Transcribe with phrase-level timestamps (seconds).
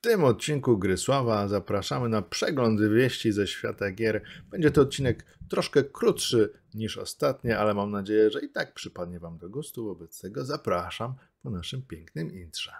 [0.00, 4.22] tym odcinku Grysława zapraszamy na przegląd wieści ze świata gier.
[4.50, 9.38] Będzie to odcinek troszkę krótszy niż ostatnie, ale mam nadzieję, że i tak przypadnie Wam
[9.38, 9.84] do gustu.
[9.84, 12.72] Wobec tego zapraszam po naszym pięknym intrze.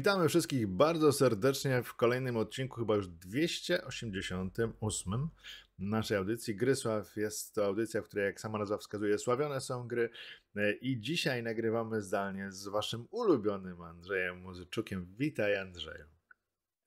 [0.00, 5.28] Witamy wszystkich bardzo serdecznie w kolejnym odcinku, chyba już 288
[5.78, 6.56] naszej audycji.
[6.56, 10.10] Grysław jest to audycja, w której, jak sama nazwa wskazuje, sławione są gry.
[10.80, 15.14] I dzisiaj nagrywamy zdalnie z waszym ulubionym Andrzejem Muzyczukiem.
[15.18, 16.04] Witaj, Andrzeju.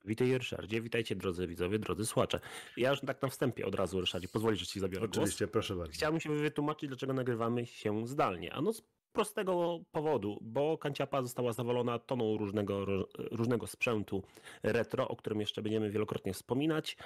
[0.04, 2.40] Witaj Ryszardzie, witajcie drodzy widzowie, drodzy słuchacze.
[2.76, 5.52] Ja już tak na wstępie od razu Ryszardzie, pozwolisz, że ci zabiorę Oczywiście, głos.
[5.52, 5.92] proszę bardzo.
[5.92, 8.54] Chciałbym się wytłumaczyć, dlaczego nagrywamy się zdalnie.
[8.54, 8.72] Ano
[9.14, 12.86] prostego powodu, bo kanciapa została zawalona toną różnego,
[13.30, 14.22] różnego sprzętu
[14.62, 16.96] retro, o którym jeszcze będziemy wielokrotnie wspominać.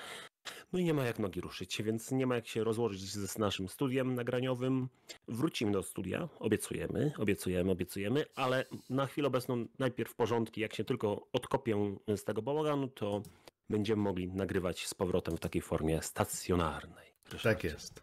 [0.73, 3.69] No i nie ma jak nogi ruszyć, więc nie ma jak się rozłożyć z naszym
[3.69, 4.89] studiem nagraniowym.
[5.29, 11.27] Wrócimy do studia, obiecujemy, obiecujemy, obiecujemy, ale na chwilę obecną najpierw porządki, jak się tylko
[11.33, 13.23] odkopię z tego bałaganu, to
[13.70, 17.09] będziemy mogli nagrywać z powrotem w takiej formie stacjonarnej.
[17.42, 18.03] Tak jest.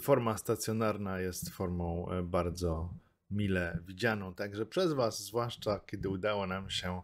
[0.00, 2.88] Forma stacjonarna jest formą e, bardzo
[3.34, 7.02] mile widzianą także przez Was, zwłaszcza kiedy udało nam się,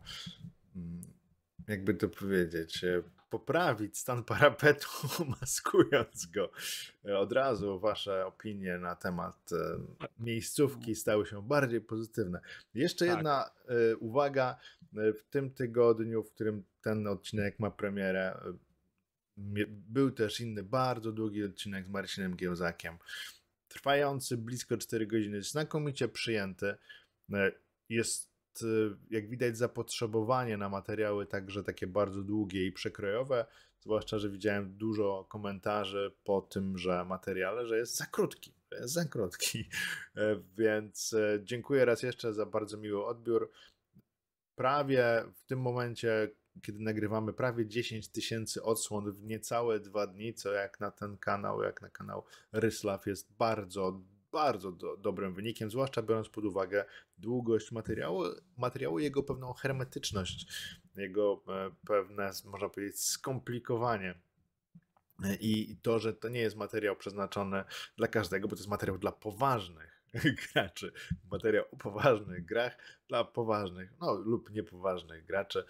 [0.76, 1.00] mm,
[1.68, 4.88] jakby to powiedzieć, e, poprawić stan parapetu,
[5.40, 6.50] maskując go.
[7.04, 9.56] E, od razu Wasze opinie na temat e,
[10.18, 12.40] miejscówki stały się bardziej pozytywne.
[12.74, 13.16] Jeszcze tak.
[13.16, 13.50] jedna
[14.00, 14.56] uwaga.
[14.92, 18.40] W tym tygodniu, w którym ten odcinek ma premierę,
[19.88, 22.98] był też inny, bardzo długi odcinek z Marcinem Giełzakiem
[23.70, 26.74] trwający blisko 4 godziny, znakomicie przyjęty.
[27.32, 27.52] E,
[27.88, 28.30] jest,
[28.62, 28.66] e,
[29.10, 33.46] jak widać, zapotrzebowanie na materiały także takie bardzo długie i przekrojowe,
[33.80, 39.04] zwłaszcza, że widziałem dużo komentarzy po tym, że materiale, że jest za krótki, jest za
[39.04, 39.68] krótki.
[40.16, 43.50] E, więc dziękuję raz jeszcze za bardzo miły odbiór.
[44.54, 46.30] Prawie w tym momencie
[46.62, 51.62] kiedy nagrywamy prawie 10 tysięcy odsłon w niecałe dwa dni, co jak na ten kanał,
[51.62, 54.00] jak na kanał Ryslaw jest bardzo,
[54.32, 56.84] bardzo do, dobrym wynikiem, zwłaszcza biorąc pod uwagę
[57.18, 58.24] długość materiału,
[58.56, 60.46] materiału jego pewną hermetyczność,
[60.96, 64.20] jego e, pewne, można powiedzieć, skomplikowanie.
[65.40, 67.64] I to, że to nie jest materiał przeznaczony
[67.96, 69.99] dla każdego, bo to jest materiał dla poważnych
[70.52, 70.92] graczy.
[71.30, 72.76] Materiał o poważnych grach
[73.08, 75.64] dla poważnych, no lub niepoważnych graczy.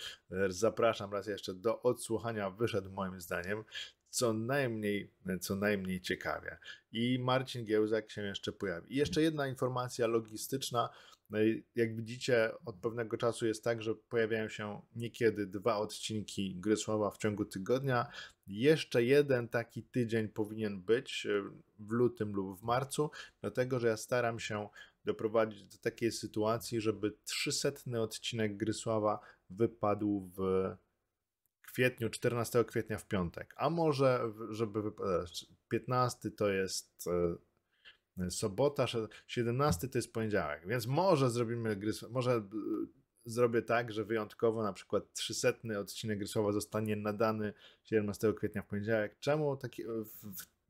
[0.49, 2.51] Zapraszam raz jeszcze do odsłuchania.
[2.51, 3.65] Wyszedł moim zdaniem
[4.11, 6.59] co najmniej, co najmniej ciekawie.
[6.93, 8.95] I Marcin Giełzak się jeszcze pojawi.
[8.95, 10.89] I jeszcze jedna informacja logistyczna.
[11.31, 11.39] No
[11.75, 17.11] jak widzicie, od pewnego czasu jest tak, że pojawiają się niekiedy dwa odcinki Gry Słowa
[17.11, 18.07] w ciągu tygodnia.
[18.47, 21.43] Jeszcze jeden taki tydzień powinien być e,
[21.79, 24.69] w lutym lub w marcu, dlatego że ja staram się
[25.05, 29.21] doprowadzić do takiej sytuacji, żeby 300 odcinek Gry Sława
[29.51, 30.71] wypadł w
[31.63, 33.55] kwietniu, 14 kwietnia w piątek.
[33.57, 37.37] A może, żeby wypadać, 15 to jest e,
[38.31, 38.87] sobota,
[39.27, 42.43] 17 to jest poniedziałek, więc może zrobimy gry, może e,
[43.25, 45.49] zrobię tak, że wyjątkowo na przykład 300
[45.81, 47.53] odcinek Grysława zostanie nadany
[47.85, 49.19] 17 kwietnia w poniedziałek.
[49.19, 49.85] Czemu taki,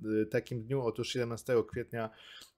[0.00, 0.82] w takim dniu?
[0.82, 2.10] Otóż 17 kwietnia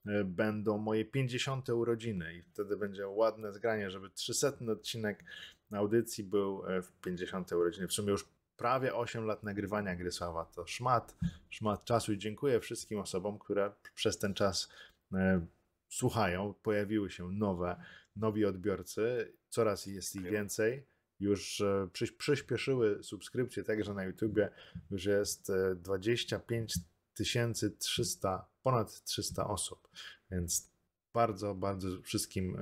[0.05, 5.23] e, będą moje 50 urodziny i wtedy będzie ładne zgranie, żeby 300 odcinek
[5.71, 7.87] audycji był w 50 urodziny.
[7.87, 10.45] W sumie już prawie 8 lat nagrywania Grysława.
[10.45, 11.15] To szmat,
[11.49, 14.69] szmat czasu i dziękuję wszystkim osobom, które przez ten czas
[15.13, 15.45] e,
[15.89, 16.53] słuchają.
[16.63, 17.83] Pojawiły się nowe,
[18.15, 20.85] nowi odbiorcy, coraz jest ich więcej.
[21.19, 24.49] Już e, przyspieszyły subskrypcje także na YouTubie.
[24.91, 29.89] Już jest 25 e, 300, ponad 300 osób,
[30.31, 30.72] więc
[31.13, 32.59] bardzo, bardzo wszystkim e,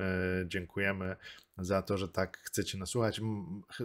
[0.48, 1.16] dziękujemy
[1.58, 3.22] za to, że tak chcecie nas słuchać.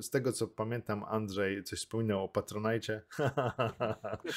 [0.00, 3.02] Z tego co pamiętam, Andrzej coś wspominał o Patronajcie.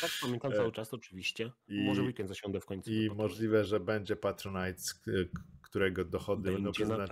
[0.02, 1.52] tak, pamiętam cały czas oczywiście.
[1.68, 2.92] I, Może weekend zasiądę w końcu.
[2.92, 4.82] I możliwe, że będzie Patronite,
[5.62, 6.98] którego dochody będą przyzna...
[6.98, 7.08] na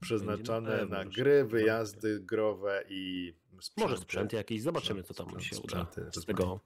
[0.00, 3.90] przeznaczone na, na, gry, wyjazdy growe i sprzęty.
[3.90, 6.60] Może sprzęty jakieś, zobaczymy co tam się uda z tego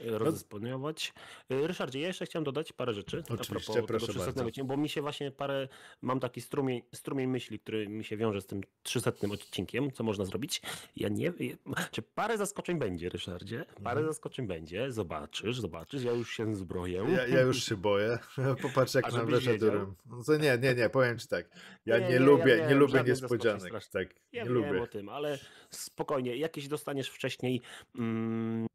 [0.00, 1.12] rozdysponować.
[1.50, 1.66] No.
[1.66, 3.22] Ryszardzie, ja jeszcze chciałem dodać parę rzeczy.
[3.28, 4.64] Oczywiście, a proszę tego bardzo.
[4.64, 5.68] bo mi się właśnie parę,
[6.02, 10.24] mam taki strumień, strumień myśli, który mi się wiąże z tym 300 odcinkiem, co można
[10.24, 10.62] zrobić.
[10.96, 11.58] Ja nie wiem,
[11.90, 13.64] czy parę zaskoczeń będzie, Ryszardzie?
[13.82, 14.06] Parę mhm.
[14.06, 17.06] zaskoczeń będzie, zobaczysz, zobaczysz, ja już się zbroję.
[17.08, 18.18] Ja, ja już się boję,
[18.62, 19.66] popatrz jak nam weszedł
[20.40, 21.46] Nie, nie, nie, powiem ci tak,
[21.86, 24.82] ja nie, nie, nie lubię, ja nie lubię niespodzianek, tak, ja nie wiem lubię.
[24.82, 25.38] o tym, ale
[25.70, 27.60] spokojnie, jakieś dostaniesz wcześniej
[27.98, 28.66] mm,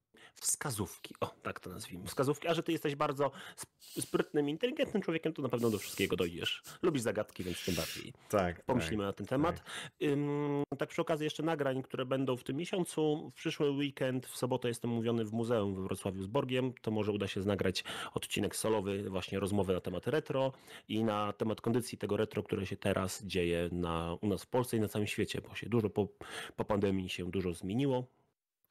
[0.42, 1.16] wskazówki.
[1.22, 2.08] O, tak to nazwijmy.
[2.08, 2.48] Wskazówki.
[2.48, 3.32] A że ty jesteś bardzo
[3.80, 6.64] sprytnym, inteligentnym człowiekiem, to na pewno do wszystkiego dojdziesz.
[6.82, 8.14] Lubisz zagadki, więc tym bardziej.
[8.30, 8.66] Tak.
[8.66, 9.56] Pomyślimy tak, na ten temat.
[9.56, 9.68] Tak.
[10.04, 13.30] Ym, tak przy okazji jeszcze nagrań, które będą w tym miesiącu.
[13.30, 16.74] W przyszły weekend, w sobotę jestem mówiony w muzeum we Wrocławiu z Borgiem.
[16.82, 17.84] To może uda się nagrać
[18.14, 20.52] odcinek solowy, właśnie rozmowy na temat retro
[20.88, 24.78] i na temat kondycji tego retro, które się teraz dzieje na, u nas w Polsce
[24.78, 26.08] i na całym świecie, bo się dużo po,
[26.56, 28.08] po pandemii się dużo zmieniło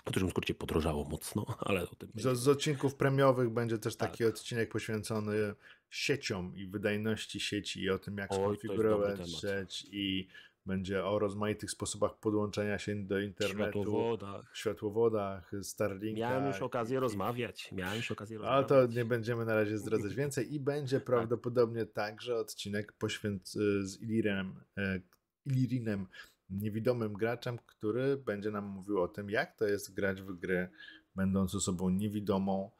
[0.06, 2.08] w dużym skrócie podrożało mocno, ale o tym.
[2.14, 4.34] Z, z odcinków premiowych będzie też taki tak.
[4.34, 5.54] odcinek poświęcony
[5.90, 10.28] sieciom i wydajności sieci i o tym, jak Oj, skonfigurować sieć i
[10.66, 13.82] będzie o rozmaitych sposobach podłączenia się do internetu.
[13.82, 14.50] Światłowodach.
[14.54, 16.30] Światłowodach, Starlinkach.
[16.30, 17.72] Miałem już okazję rozmawiać.
[17.72, 18.70] Miałem już okazję rozmawiać.
[18.70, 21.04] Ale to nie będziemy na razie zdradzać więcej i będzie tak.
[21.04, 25.00] prawdopodobnie także odcinek poświęcony z Ilirem, e,
[25.46, 26.06] Ilirinem
[26.50, 30.68] niewidomym graczem, który będzie nam mówił o tym, jak to jest grać w gry,
[31.16, 32.70] będąc osobą niewidomą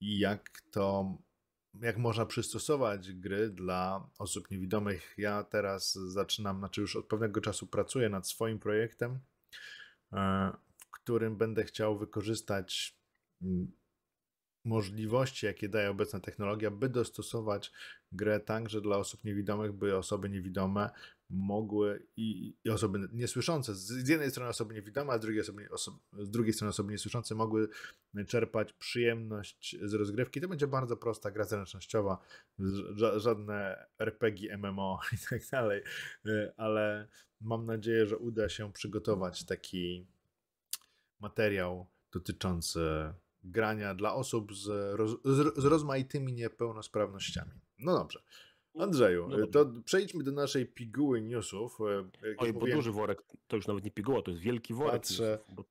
[0.00, 1.16] i jak to,
[1.80, 5.14] jak można przystosować gry dla osób niewidomych.
[5.18, 9.18] Ja teraz zaczynam, znaczy już od pewnego czasu pracuję nad swoim projektem,
[10.12, 12.98] e, w którym będę chciał wykorzystać
[13.42, 13.72] mm,
[14.64, 17.72] możliwości, jakie daje obecna technologia, by dostosować
[18.12, 20.90] grę tak, że dla osób niewidomych, by osoby niewidome
[21.30, 25.98] mogły i, i osoby niesłyszące, z, jednej strony osoby niewidome, a z drugiej, osoby, oso,
[26.12, 27.68] z drugiej strony osoby niesłyszące mogły
[28.26, 30.40] czerpać przyjemność z rozgrywki.
[30.40, 32.18] To będzie bardzo prosta gra zręcznościowa,
[32.94, 35.82] ża żadne RPG, MMO i tak dalej,
[36.26, 37.08] y, ale
[37.40, 40.06] mam nadzieję, że uda się przygotować taki
[41.20, 42.80] materiał dotyczący
[43.44, 47.52] grania dla osób z, roz, z, z rozmaitymi niepełnosprawnościami.
[47.78, 48.22] No dobrze.
[48.78, 51.78] Andrzeju, no to przejdźmy do naszej piguły newsów.
[52.22, 54.92] E, jak Oj, bo duży worek to już nawet nie piguła, to jest wielki worek.
[54.92, 55.64] Patrzę, newsów, bo...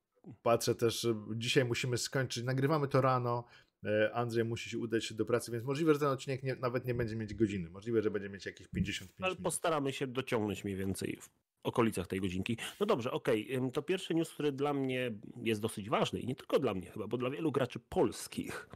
[0.43, 3.43] patrzę też, dzisiaj musimy skończyć, nagrywamy to rano,
[3.85, 6.93] e, Andrzej musi się udać do pracy, więc możliwe, że ten odcinek nie, nawet nie
[6.93, 7.69] będzie mieć godziny.
[7.69, 9.43] Możliwe, że będzie mieć jakieś 55 Ale minut.
[9.43, 11.29] postaramy się dociągnąć mniej więcej w
[11.63, 12.57] okolicach tej godzinki.
[12.79, 13.57] No dobrze, okej.
[13.57, 13.71] Okay.
[13.71, 15.11] To pierwszy news, który dla mnie
[15.43, 18.69] jest dosyć ważny i nie tylko dla mnie chyba, bo dla wielu graczy polskich.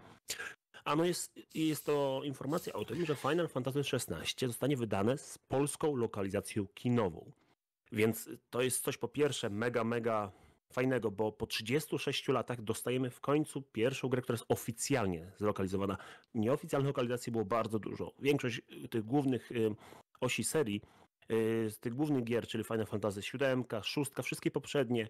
[0.84, 5.96] Ano jest, jest to informacja o tym, że Final Fantasy XVI zostanie wydane z polską
[5.96, 7.32] lokalizacją kinową.
[7.92, 10.32] Więc to jest coś po pierwsze mega, mega
[10.74, 15.98] fajnego, bo po 36 latach dostajemy w końcu pierwszą grę, która jest oficjalnie zlokalizowana.
[16.36, 18.12] Nieoficjalnych lokalizacji było bardzo dużo.
[18.20, 19.76] Większość tych głównych y,
[20.22, 20.82] osi serii
[21.70, 25.08] z tych głównych gier, czyli Final Fantasy 7, 6, wszystkie poprzednie,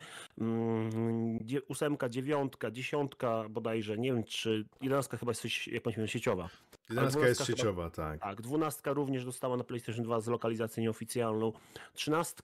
[1.69, 3.11] 8, 9, 10
[3.49, 6.49] bodajże, nie wiem czy 11 chyba jest jakąś sieciowa.
[6.89, 8.21] 11 jest sieciowa, chyba, tak.
[8.21, 11.53] Tak, 12 również dostała na PlayStation 2 z lokalizacją nieoficjalną.
[11.93, 12.43] 13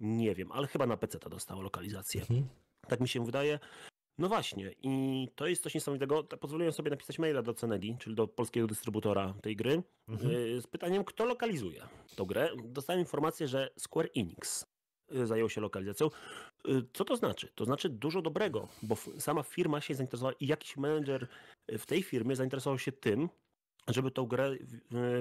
[0.00, 2.20] nie wiem, ale chyba na PC ta dostała lokalizację.
[2.20, 2.48] Mhm.
[2.88, 3.58] Tak mi się wydaje.
[4.18, 6.22] No właśnie, i to jest coś niesamowitego.
[6.22, 10.30] Pozwoliłem sobie napisać maila do Cenedi, czyli do polskiego dystrybutora tej gry, mhm.
[10.30, 11.82] Y, z pytaniem, kto lokalizuje
[12.16, 12.50] tę grę.
[12.64, 14.66] Dostałem informację, że Square Enix
[15.14, 16.10] y, zajął się lokalizacją.
[16.68, 17.48] Y, co to znaczy?
[17.54, 21.26] To znaczy dużo dobrego, bo sama firma się zainteresowała i jakiś menedżer
[21.78, 23.28] w tej firmie zainteresował się tym,
[23.88, 24.56] żeby tą grę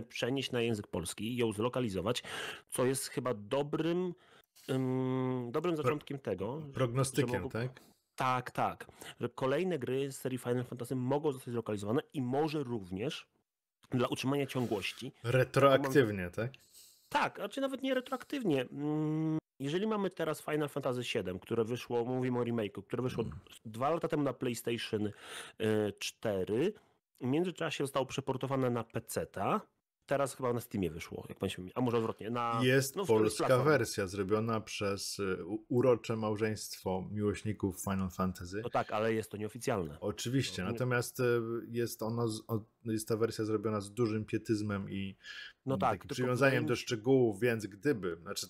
[0.09, 2.23] przenieść na język polski i ją zlokalizować,
[2.69, 4.13] co jest chyba dobrym,
[5.51, 6.61] dobrym zaczątkiem tego.
[6.73, 7.81] Prognostykiem, tak?
[8.17, 8.87] Tak, tak.
[9.19, 13.27] Że kolejne gry z serii Final Fantasy mogą zostać zlokalizowane i może również
[13.91, 15.11] dla utrzymania ciągłości.
[15.23, 16.31] Retroaktywnie, mam...
[16.31, 16.51] tak?
[17.09, 18.61] Tak, a czy nawet nie retroaktywnie.
[18.61, 23.39] Mm, jeżeli mamy teraz Final Fantasy VII, które wyszło, mówimy o remake'u, które wyszło mm.
[23.65, 25.11] dwa lata temu na PlayStation
[25.99, 26.73] 4, y,
[27.21, 29.61] w międzyczasie zostało przeportowane na PC-ta,
[30.07, 32.29] teraz chyba na Steamie wyszło, jak pamiętam, a może odwrotnie.
[32.29, 35.37] Na, jest no, polska wersja zrobiona przez y,
[35.67, 38.61] urocze małżeństwo miłośników Final Fantasy.
[38.63, 39.99] No tak, ale jest to nieoficjalne.
[39.99, 42.25] Oczywiście, no, natomiast y, jest ona,
[42.85, 45.17] jest ta wersja zrobiona z dużym pietyzmem i
[45.65, 48.47] no tak, przywiązaniem do szczegółów, więc gdyby, znaczy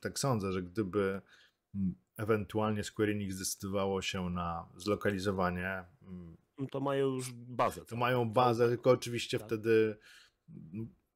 [0.00, 1.20] tak sądzę, że gdyby
[1.74, 6.36] mm, ewentualnie Square Enix zdecydowało się na zlokalizowanie mm,
[6.70, 7.84] to mają już bazę.
[7.84, 9.48] To mają bazę, tylko oczywiście tak.
[9.48, 9.96] wtedy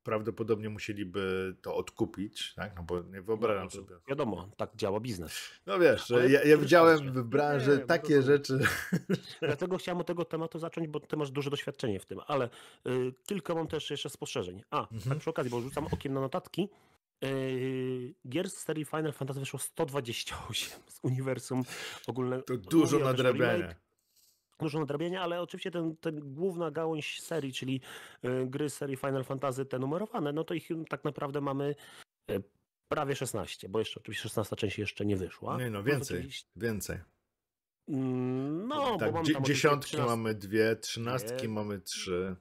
[0.03, 2.77] prawdopodobnie musieliby to odkupić, tak?
[2.77, 3.95] No bo nie wyobrażam No, to sobie.
[4.09, 5.41] Wiadomo, tak działa biznes.
[5.67, 8.39] No wiesz, Ale ja, ja to widziałem w branży Nie, takie rozumiem.
[8.39, 8.59] rzeczy.
[9.43, 12.49] Dlatego chciałem od tego tematu zacząć, bo ty masz duże doświadczenie w tym, ale
[12.87, 14.63] y, kilka mam też jeszcze spostrzeżeń.
[14.71, 15.03] A, Mhm.
[15.09, 16.69] tak przy okazji, bo rzucam okiem na notatki.
[17.25, 21.63] Y, gier z serii Final Fantasy wyszło 128 z uniwersum
[22.07, 22.43] ogólnego.
[22.43, 23.75] To dużo nadrabiania.
[24.59, 27.81] Dużo nadrabiania, ale oczywiście ten, ten główna gałąź serii, czyli
[28.25, 31.75] y, gry z serii Final Fantasy, te numerowane, no to ich tak naprawdę mamy
[32.31, 32.43] y,
[32.89, 35.59] prawie 16, bo jeszcze oczywiście 16 część jeszcze nie wyszła.
[35.59, 36.99] Nie no, Plus więcej, oczywiście- więcej.
[37.89, 42.37] Mm, No, tak, bo mamy tam dziesiątki 13 mamy dwie, trzynastki mamy trzy.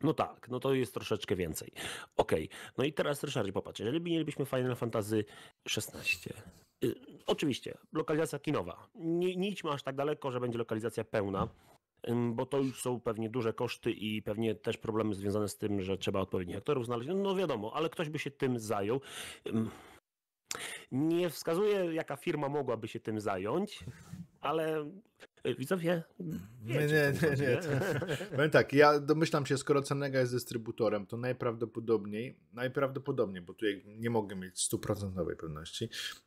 [0.00, 1.72] No tak, no to jest troszeczkę więcej.
[2.16, 2.48] Okej,
[2.78, 5.24] no i teraz Ryszardzie, popatrz, jeżeli mielibyśmy Final Fantasy
[5.76, 6.34] XVI, y,
[7.26, 11.48] oczywiście, lokalizacja kinowa, nie, nie idźmy aż tak daleko, że będzie lokalizacja pełna,
[12.32, 15.98] bo to już są pewnie duże koszty i pewnie też problemy związane z tym, że
[15.98, 19.00] trzeba odpowiednich aktorów znaleźć, no wiadomo, ale ktoś by się tym zajął.
[20.92, 23.84] Nie wskazuję, jaka firma mogłaby się tym zająć,
[24.40, 24.84] ale y,
[25.58, 26.02] widzowie,
[26.64, 27.60] Nie, wiecie, nie, nie, nie.
[28.36, 34.10] Powiem tak, ja domyślam się, skoro Cenega jest dystrybutorem, to najprawdopodobniej, najprawdopodobniej, bo tutaj nie
[34.10, 35.84] mogę mieć stuprocentowej pewności,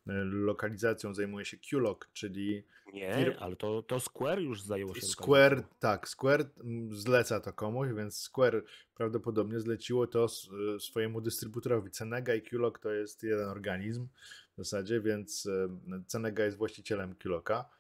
[0.08, 5.02] e, lokalizacją zajmuje się Qlock, czyli Nie, Fir- ale to, to Square już zajęło się
[5.02, 5.80] Square, lokalizacją.
[5.80, 8.64] tak, Square mm, zleca to komuś, więc Square
[8.96, 11.92] prawdopodobnie zleciło to e, swojemu dystrybutorowi.
[11.92, 14.08] Cenega i Qlock to jest jeden organizm
[14.54, 15.50] w zasadzie, więc
[16.08, 17.75] Cenega jest właścicielem Qlocka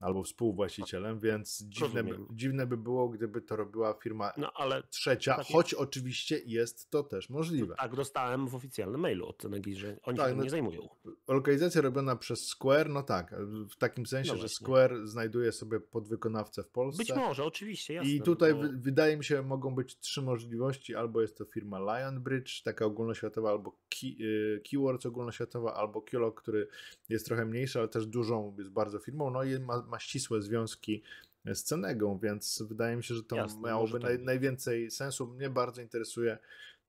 [0.00, 5.36] albo współwłaścicielem, więc dziwne by, dziwne by było, gdyby to robiła firma No ale trzecia,
[5.36, 7.74] takie- choć oczywiście jest to też możliwe.
[7.78, 10.88] tak dostałem w oficjalnym mailu od Cenegi, że oni Tak, się no- nie zajmują.
[11.28, 13.34] Lokalizacja robiona przez Square, no tak,
[13.70, 14.48] w takim sensie, No że.
[14.48, 16.98] Square znajduje sobie podwykonawcę w Polsce.
[16.98, 18.10] Być może, oczywiście, jasne.
[18.10, 20.94] I tutaj bo- wy, wydaje mi się, mogą być trzy możliwości.
[20.94, 26.68] Albo jest to firma Lionbridge, taka ogólnoświatowa, albo Key, y, Keywords ogólnoświatowa, albo Kiolog, który
[27.08, 31.02] jest trochę mniejszy, ale też dużą, jest bardzo firmą, no i ma, ma ścisłe związki
[31.44, 35.26] z Cenegą, więc wydaje mi się, że to Jasne, miałoby tak naj, najwięcej sensu.
[35.26, 36.38] Mnie bardzo interesuje,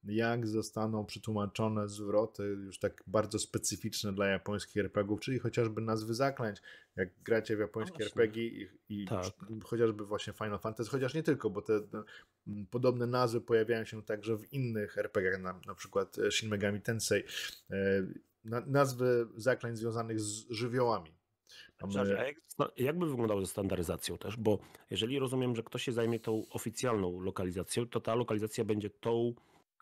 [0.04, 6.62] jak zostaną przetłumaczone zwroty już tak bardzo specyficzne dla japońskich RPGów, czyli chociażby nazwy zaklęć,
[6.96, 8.04] jak gracie w japońskie.
[8.04, 9.26] RPG i, i Tak.
[9.64, 11.82] chociażby właśnie Final Fantasy, chociaż nie tylko, bo te,
[12.72, 17.24] podobne nazwy pojawiają się także w innych RPGach, na, na przykład e, Shin Megami Tensei,
[17.72, 17.76] e,
[18.44, 21.19] na, nazwy zaklęć związanych z żywiołami.
[21.78, 22.24] Przepraszam, a
[22.78, 24.38] jak, by wyglądało ze standaryzacją też?
[24.38, 29.34] Bo jeżeli rozumiem, że ktoś się zajmie tą oficjalną lokalizacją, to ta lokalizacja będzie tą,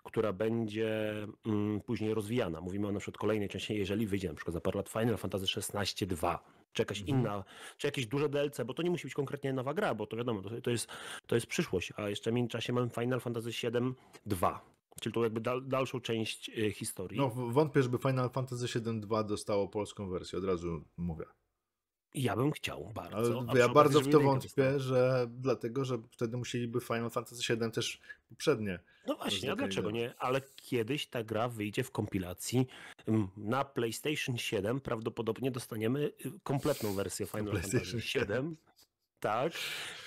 [0.03, 1.13] która będzie
[1.45, 2.61] mm, później rozwijana.
[2.61, 5.45] Mówimy o na przykład kolejnej części, jeżeli wyjdzie na przykład za parę lat Final Fantasy
[5.57, 6.43] XVI 2,
[6.73, 7.19] czy jakaś Mhm.
[7.19, 7.43] inna,
[7.77, 10.41] czy jakieś duże DLC, bo to nie musi być konkretnie nowa gra, bo to wiadomo,
[10.41, 10.87] to, to, jest,
[11.27, 13.93] to jest przyszłość, a jeszcze w międzyczasie mamy Final Fantasy VII
[14.25, 14.65] 2,
[15.01, 17.19] czyli tą jakby dal, dalszą część y, historii.
[17.19, 21.25] No, wątpię, żeby Final Fantasy VII-2 dostało polską wersję, od razu mówię.
[22.17, 23.45] Ja bym chciał bardzo.
[23.47, 27.99] Ale ja bardzo w to wątpię, że dlatego, że wtedy musieliby Final Fantasy VII też
[28.29, 28.79] poprzednie.
[29.07, 30.13] No właśnie, a dlaczego nie?
[30.19, 32.67] Ale kiedyś ta gra wyjdzie w kompilacji
[33.07, 34.81] mm, na PlayStation 7.
[34.81, 38.57] Prawdopodobnie dostaniemy y, kompletną wersję Final Fantasy 7.
[39.19, 39.53] Tak.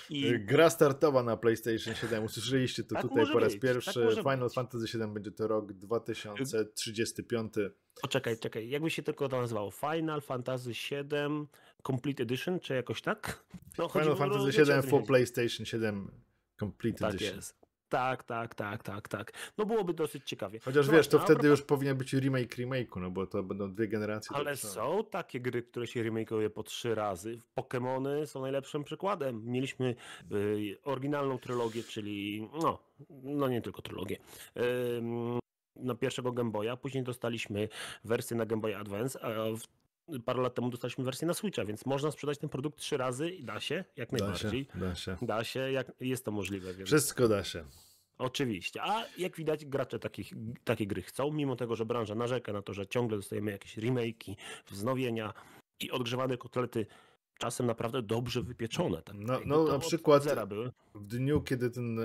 [0.09, 3.69] I Y, Gra startowa na PlayStation 7, usłyszeliście to Tak tutaj po raz być, tak
[3.69, 4.05] pierwszy.
[4.05, 4.53] może Final być.
[4.53, 7.53] Fantasy 7 będzie to rok 2035.
[8.01, 9.71] poczekaj, czekaj, jakby się tylko to nazywało?
[9.71, 11.47] Final Fantasy 7
[11.87, 13.43] Complete Edition, czy jakoś tak?
[13.77, 15.03] No, Final Fantasy wiecie, o 7 co mi for.
[15.03, 16.11] PlayStation 7
[16.59, 17.35] Complete Tak Edition.
[17.35, 17.61] jest.
[17.89, 19.31] Tak, tak, tak, tak, tak.
[19.57, 20.59] No byłoby dosyć ciekawie.
[20.59, 23.73] Chociaż no wiesz, to a wtedy już powinien być remake remake'u, no bo to będą
[23.73, 24.35] dwie generacje.
[24.35, 27.39] Ale są takie gry, które się remake'uje po trzy razy.
[27.59, 29.45] Pokémony są najlepszym przykładem.
[29.45, 29.95] Mieliśmy
[30.31, 32.79] y, oryginalną trylogię, czyli no,
[33.23, 34.17] no nie tylko trylogię.
[34.97, 35.39] Ym,
[35.75, 37.69] na pierwszego Game Boya, później dostaliśmy
[38.03, 39.61] wersję na Game Boy Advance, a w,
[40.25, 43.43] parę lat temu dostaliśmy wersję na Switcha, więc można sprzedać ten produkt trzy razy i
[43.43, 44.67] da się, jak Da się, najbardziej.
[44.75, 45.17] da się.
[45.21, 46.73] Da się, jak jest to możliwe.
[46.73, 46.89] Więc...
[46.89, 47.63] Wszystko da się.
[48.17, 48.81] Oczywiście.
[48.83, 52.73] A jak widać, gracze takich, takie gry chcą, mimo tego, że branża narzeka na to,
[52.73, 54.35] że ciągle dostajemy jakieś remake'i,
[54.69, 55.33] wznowienia
[55.79, 56.85] i odgrzewane kotlety,
[57.37, 59.01] czasem naprawdę dobrze wypieczone.
[59.01, 60.23] Tak, No- no, na przykład-.
[60.95, 61.99] W dniu, kiedy ten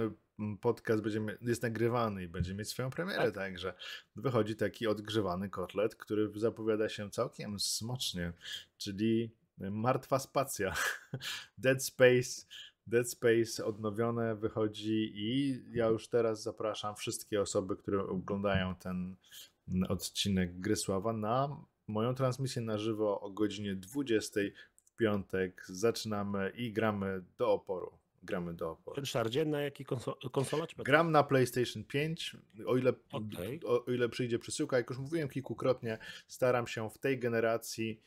[0.60, 3.34] podcast będzie, jest nagrywany i będzie mieć swoją premierę, Tak.
[3.34, 3.74] także
[4.16, 8.32] wychodzi taki odgrzewany kotlet, który zapowiada się całkiem smacznie,
[8.78, 10.74] czyli Martwa Spacja.
[11.58, 12.46] Dead Space.
[12.86, 19.16] Dead Space odnowione wychodzi i ja już teraz zapraszam wszystkie osoby, które oglądają ten
[19.88, 24.40] odcinek Grysława na moją transmisję na żywo o godzinie 20
[24.74, 25.64] w piątek.
[25.68, 27.98] Zaczynamy i gramy do oporu.
[28.26, 29.00] Gramy do oporu.
[29.00, 30.66] Ryszardzie, na jaki konso- konsola?
[30.66, 33.60] Czy Gram na PlayStation 5, o ile, Okej.
[33.64, 34.76] o, o ile przyjdzie przesyłka.
[34.76, 38.00] Jak już mówiłem kilkukrotnie, staram się w tej generacji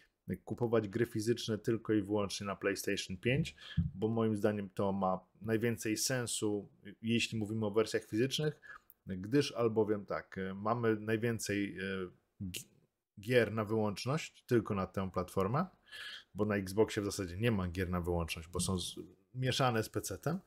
[0.46, 3.56] kupować gry fizyczne tylko i wyłącznie na PlayStation 5,
[3.96, 6.70] bo moim zdaniem to ma najwięcej sensu,
[7.02, 8.60] jeśli mówimy o wersjach fizycznych,
[9.08, 11.82] gdyż albowiem tak, mamy najwięcej e,
[12.44, 12.66] gi-
[13.20, 15.66] gier na wyłączność tylko na tę platformę,
[16.36, 18.78] bo na Xboxie w zasadzie nie ma gier na wyłączność, bo są
[19.36, 20.40] mieszane z PC-tem.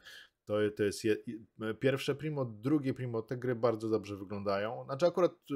[0.45, 1.39] To, to jest je, i-
[1.81, 4.85] pierwsze primo, drugie primo, te gry bardzo dobrze wyglądają.
[4.85, 5.55] Znaczy akurat y,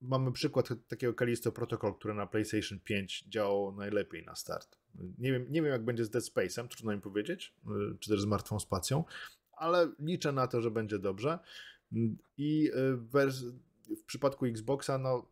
[0.00, 4.78] mamy przykład takiego Callisto Protocol, które na PlayStation 5 działało najlepiej na start.
[5.18, 7.54] Nie wiem, nie wiem jak będzie z Dead Space'em, trudno mi powiedzieć,
[7.94, 9.04] y, czy też z Martwą Spacją,
[9.52, 11.38] ale liczę na to, że będzie dobrze.
[12.36, 13.52] I y, wers-
[14.00, 15.31] w przypadku Xboxa, no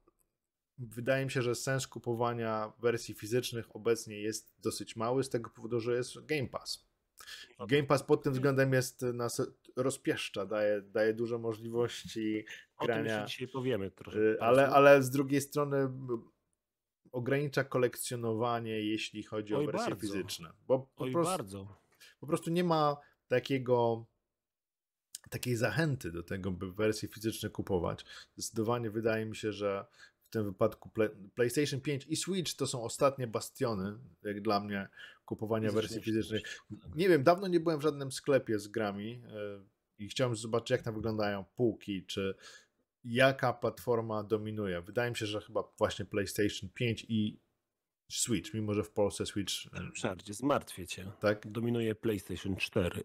[0.81, 5.81] wydaje mi się, że sens kupowania wersji fizycznych obecnie jest dosyć mały, z tego powodu,
[5.81, 6.91] że jest Game Pass.
[7.69, 9.43] Game Pass pod tym względem jest nas
[9.77, 12.45] rozpieszcza, daje, daje dużo możliwości
[12.77, 14.21] O tym grania, dzisiaj powiemy troszkę.
[14.21, 16.09] y, ale, ale z drugiej strony m,
[17.13, 20.01] ogranicza kolekcjonowanie, jeśli chodzi o Oj, wersje bardzo.
[20.01, 20.53] fizyczne.
[20.67, 21.77] Bo po Oj, prostu, bardzo.
[22.21, 22.97] po prostu nie ma
[23.29, 24.07] takiego
[25.31, 28.05] takiej zachęty do tego, by wersje fizyczne kupować.
[28.37, 29.87] Zdecydowanie wydaje mi się, że
[30.31, 34.89] w tym wypadku Play- PlayStation 5 i Switch to są ostatnie bastiony, jak dla mnie,
[35.25, 36.43] kupowania wersji fizycznej.
[36.95, 39.65] Nie wiem, dawno nie byłem w żadnym sklepie z grami yy,
[39.99, 42.35] i chciałem zobaczyć, jak tam wyglądają półki, czy
[43.05, 44.83] jaka platforma dominuje.
[44.83, 47.41] Wydaje mi się, że chyba właśnie PlayStation 5 i
[48.09, 51.13] Switch, mimo że w Polsce Switch, Ryszardzie, zmartwię cię.
[51.21, 51.51] tak?
[51.51, 53.03] Dominuje PlayStation 4.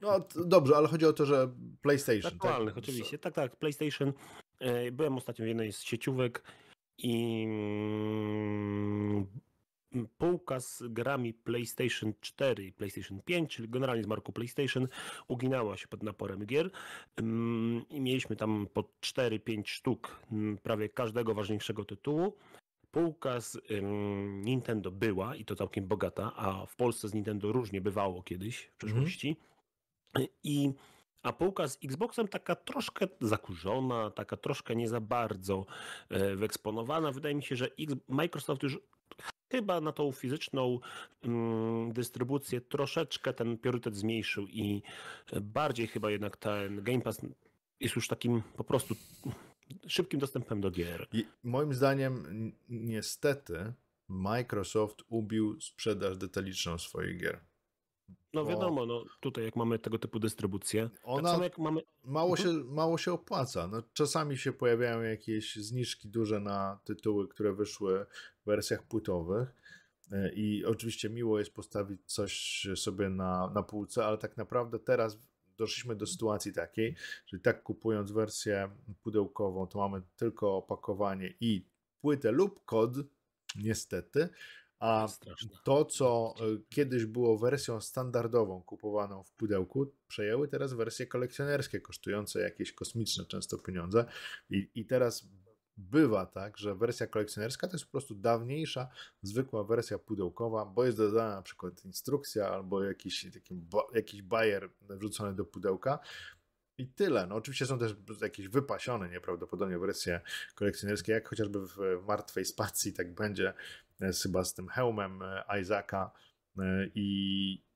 [0.00, 2.32] No dobrze, ale chodzi o to, że PlayStation.
[2.34, 2.84] Aktualnych tak?
[2.84, 3.18] oczywiście.
[3.18, 3.56] Tak, tak.
[3.56, 4.12] PlayStation.
[4.58, 6.42] E, Byłem ostatnio w jednej z sieciówek
[6.98, 9.26] i mm,
[10.18, 14.88] półka z grami PlayStation 4 i PlayStation 5, czyli generalnie z marku PlayStation,
[15.28, 16.70] uginała się pod naporem gier
[17.16, 22.36] Mm, i mieliśmy tam po 4-5 sztuk mm, prawie każdego ważniejszego tytułu.
[22.90, 23.58] Półka z
[24.44, 28.76] Nintendo była i to całkiem bogata, a w Polsce z Nintendo różnie bywało kiedyś w
[28.76, 29.36] przeszłości.
[30.44, 30.72] I
[31.26, 35.66] a półka z Xboxem taka troszkę zakurzona, taka troszkę nie za bardzo
[36.10, 37.12] e, wyeksponowana.
[37.12, 37.68] Wydaje mi się, że
[38.08, 38.78] Microsoft już
[39.52, 40.78] chyba na tą fizyczną
[41.22, 44.82] mm, dystrybucję troszeczkę ten priorytet zmniejszył i
[45.32, 47.20] e, bardziej chyba jednak ten Game Pass
[47.80, 48.94] jest już takim po prostu
[49.86, 51.06] szybkim dostępem do gier.
[51.12, 53.72] I moim zdaniem, niestety,
[54.08, 57.40] Microsoft ubił sprzedaż detaliczną swoich gier.
[58.34, 62.30] No Bo- wiadomo, no tutaj jak mamy tego typu dystrybucję, tak Ona jak mamy mało,
[62.36, 62.48] Mhm.
[62.58, 63.68] się, mało się opłaca.
[63.68, 68.06] No, czasami się pojawiają jakieś zniżki duże na tytuły, które wyszły
[68.42, 69.54] w wersjach płytowych.
[70.12, 75.18] E, I oczywiście miło jest postawić coś sobie na, na półce, ale tak naprawdę teraz
[75.58, 78.70] doszliśmy do sytuacji takiej, że tak kupując wersję
[79.02, 81.66] pudełkową, to mamy tylko opakowanie i
[82.00, 82.90] płytę lub kod,
[83.56, 84.28] niestety,
[84.78, 85.50] a straszne.
[85.64, 92.40] to, co e, kiedyś było wersją standardową kupowaną w pudełku, przejęły teraz wersje kolekcjonerskie, kosztujące
[92.40, 94.04] jakieś kosmiczne często pieniądze.
[94.50, 95.28] I, I teraz
[95.76, 98.88] bywa tak, że wersja kolekcjonerska to jest po prostu dawniejsza,
[99.22, 103.60] zwykła wersja pudełkowa, bo jest dodana na przykład instrukcja albo jakiś, taki,
[103.94, 105.98] jakiś bajer wrzucony do pudełka.
[106.78, 107.26] I tyle.
[107.26, 110.20] No oczywiście są też jakieś wypasione nieprawdopodobnie wersje
[110.54, 111.76] kolekcjonerskie, jak chociażby w
[112.08, 113.54] Martwej Spacji tak będzie
[114.00, 116.10] e, z, chyba z tym hełmem e, Isaaca
[116.58, 116.62] e,
[116.94, 117.66] i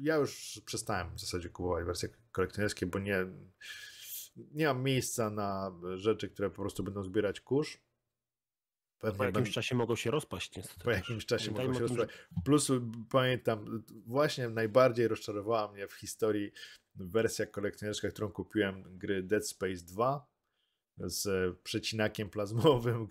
[0.00, 3.26] ja już przestałem w zasadzie kupować wersje kolekcjonerskie, bo nie,
[4.36, 7.78] nie mam miejsca na rzeczy, które po prostu będą zbierać kurz.
[8.98, 10.84] Po Pewnie jakimś będę- czasie mogą się rozpaść niestety.
[10.84, 12.10] po jakimś czasie mogą się tym, rozwijać.
[12.44, 12.68] Plus
[13.10, 16.52] pamiętam, właśnie najbardziej rozczarowała mnie w historii
[16.98, 20.26] wersja kolekcjonerska, którą kupiłem gry Dead Space 2
[20.98, 23.06] z przecinakiem plazmowym,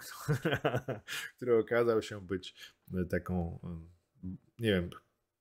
[1.35, 2.55] który okazał się być
[3.09, 3.59] taką,
[4.23, 4.27] y,
[4.59, 4.89] nie wiem,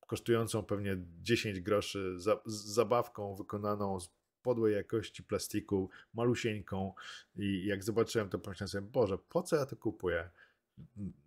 [0.06, 4.11] kosztującą pewnie 10 groszy za, zabawką wykonaną z
[4.42, 6.94] podłej jakości plastiku, malusieńką
[7.37, 10.30] i jak zobaczyłem to pomyślałem sobie, Boże, po co ja to kupuję?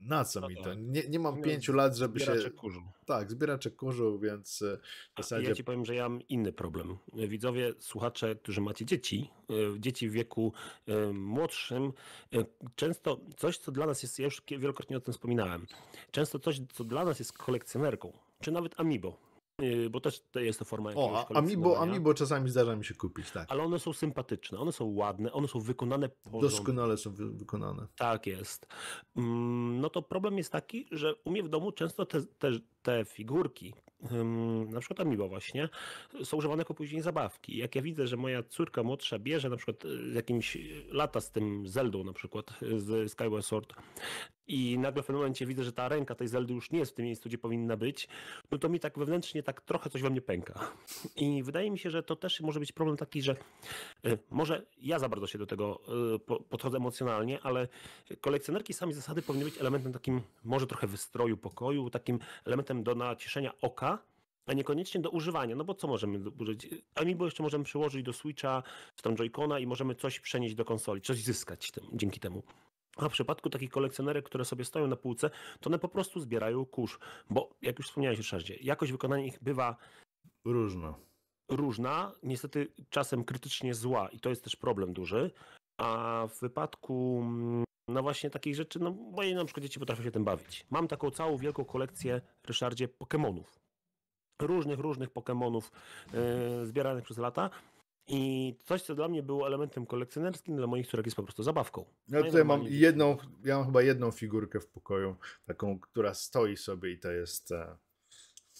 [0.02, 0.64] Na co No mi to?
[0.64, 0.78] tak.
[0.80, 2.26] Nie, nie mam No, pięciu lat, żeby się...
[2.26, 2.82] Zbieracze kurzu.
[3.06, 4.78] Tak, zbieracze kurzu, więc e,
[5.14, 5.50] w zasadzie...
[5.50, 6.98] Ja ci powiem, że ja mam inny problem.
[7.14, 10.54] Widzowie, słuchacze, którzy macie dzieci, e, dzieci w wieku
[10.88, 11.94] e, młodszym,
[12.34, 15.68] e, często coś, co dla nas jest, ja już wielokrotnie o tym wspominałem,
[16.12, 19.14] często coś, co dla nas jest kolekcjonerką, czy nawet Amiibo, e,
[19.90, 23.52] bo też jest to forma O, a- Amiibo, Amiibo czasami zdarza mi się kupić, tak.
[23.52, 26.42] Ale one są sympatyczne, one są ładne, one są wykonane porządnie.
[26.50, 27.88] Doskonale są wy wykonane.
[27.96, 28.68] Tak jest.
[29.16, 32.52] Mm, No to problem jest taki, że u mnie w domu często te, te,
[32.90, 33.74] te figurki,
[34.70, 35.70] na przykład Amiibo właśnie,
[36.24, 37.58] są używane jako później zabawki.
[37.58, 40.60] Jak ja widzę, że moja córka młodsza bierze na przykład e, jakimś e,
[40.92, 43.74] lata z tym Zeldą na przykład e, z Skyward Sword
[44.48, 46.96] i nagle w pewnym momencie widzę, że ta ręka tej Zeldy już nie jest w
[46.96, 48.08] tym miejscu, gdzie powinna być,
[48.52, 50.72] no to mi tak wewnętrznie tak trochę coś we mnie pęka.
[51.16, 53.36] I wydaje mi się, że to też może być problem taki, że
[54.32, 55.80] może ja za bardzo się do tego
[56.50, 57.68] podchodzę emocjonalnie, ale
[58.22, 63.54] kolekcjonerki sami zasady powinny być elementem takim może trochę wystroju pokoju, takim elementem do nacieszenia
[63.62, 64.00] oka,
[64.46, 66.68] a niekoniecznie do używania, no bo co możemy użyć?
[66.96, 68.64] Amiibo jeszcze możemy przyłożyć do Switcha,
[68.96, 72.44] czy tam Joy-Cona i możemy coś przenieść do konsoli, coś zyskać tym, dzięki temu.
[72.98, 76.66] A w przypadku takich kolekcjonerek, które sobie stoją na półce, to one po prostu zbierają
[76.66, 79.76] kurz, bo jak już wspomniałeś Ryszardzie, jakość wykonania ich bywa
[80.46, 80.96] różna.
[81.50, 85.32] Różna, niestety czasem krytycznie zła i to jest też problem duży,
[85.78, 87.24] a w wypadku
[87.90, 90.66] no właśnie takich rzeczy, no moje na przykład dzieci potrafią się tym bawić.
[90.70, 93.60] Mam taką całą wielką kolekcję, Ryszardzie, Pokémonów
[94.42, 95.62] różnych, różnych Pokémonów
[96.14, 97.50] yy, zbieranych przez lata.
[98.08, 101.86] I coś, co dla mnie było elementem kolekcjonerskim, dla moich córek jest po prostu zabawką.
[102.08, 106.92] Ja tutaj mam jedną, ja mam chyba jedną figurkę w pokoju, taką, która stoi sobie
[106.92, 107.78] i to jest, e,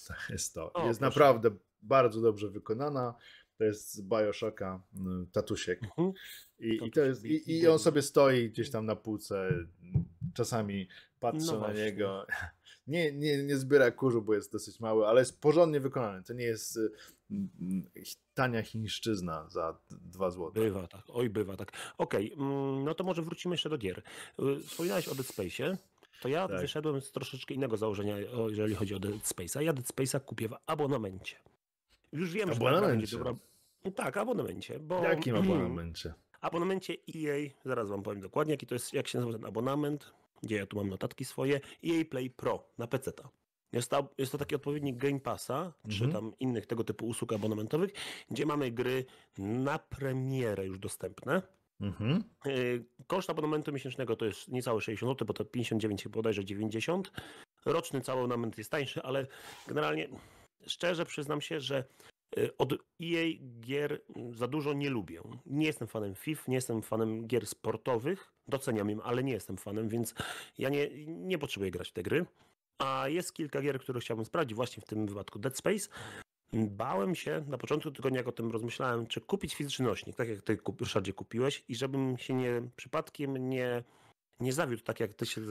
[0.08, 0.74] to jest to.
[0.74, 1.10] O, jest proszę.
[1.10, 3.16] naprawdę bardzo dobrze wykonana.
[3.60, 5.84] To jest z Bioshocka mm, tatusiek.
[5.84, 6.12] Mhm.
[6.60, 9.50] I, i, to jest, i, I on sobie stoi gdzieś tam na półce.
[10.34, 10.88] Czasami
[11.20, 12.26] patrzę no na niego.
[12.88, 16.24] Nie, nie, nie zbiera kurzu, bo jest dosyć mały, ale jest porządnie wykonany.
[16.24, 16.92] To nie jest y,
[18.34, 20.52] tania chińszczyzna za 2 zł.
[20.52, 21.72] Bywa tak, oj bywa tak.
[21.98, 24.02] Okej, okay, mm, no to może wrócimy jeszcze do gier.
[24.40, 25.78] Y, wspominałeś o Dead Space'ie.
[26.22, 26.62] To ja tak.
[26.62, 28.18] wyszedłem z troszeczkę innego założenia,
[28.50, 29.62] jeżeli chodzi o Dead Space'a.
[29.62, 31.36] Ja Dead Space'a kupię w abonamencie.
[32.12, 33.08] Już wiem, abonamencie.
[33.08, 33.34] że dobra...
[33.96, 34.80] Tak, abonamencie.
[34.80, 35.04] Bo...
[35.04, 36.14] Jakim abonamencie?
[36.42, 40.56] Abonamencie EA, zaraz wam powiem dokładnie, jaki to jest, jak się nazywa ten abonament gdzie
[40.56, 43.12] ja tu mam notatki swoje, EA Play Pro na PC.
[43.72, 46.12] Jest to, jest to taki odpowiednik Game Passa, czy mhm.
[46.12, 47.92] tam innych tego typu usług abonamentowych,
[48.32, 49.06] gdzie mamy gry
[49.38, 51.42] na premierę już dostępne.
[51.82, 52.24] Mhm.
[52.48, 57.12] Y, koszt abonamentu miesięcznego to jest niecałe 60 zł, bo to 59 bodajże 90.
[57.66, 59.28] Roczny cały abonament jest tańszy, ale
[59.68, 60.10] generalnie
[60.68, 61.84] szczerze przyznam się, że
[62.38, 63.26] Y, od EA
[63.60, 64.02] gier
[64.34, 65.22] za dużo nie lubię.
[65.46, 68.32] Nie jestem fanem FIF, nie jestem fanem gier sportowych.
[68.48, 70.14] Doceniam im, ale nie jestem fanem, więc
[70.58, 72.26] ja nie, nie potrzebuję grać w te gry.
[72.80, 75.90] A jest kilka gier, które chciałbym sprawdzić, właśnie w tym wypadku Dead Space.
[76.54, 80.42] Bałem się na początku tygodnia, jak o tym rozmyślałem, czy kupić fizyczny nośnik, tak jak
[80.42, 83.84] ty, Ryszardzie, kupiłeś, i żebym się nie przypadkiem nie
[84.40, 85.42] nie zawiódł tak, jak ty się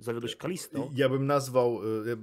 [0.00, 0.90] zawiodłeś Kalisto.
[0.94, 2.16] Ja bym nazwał, y,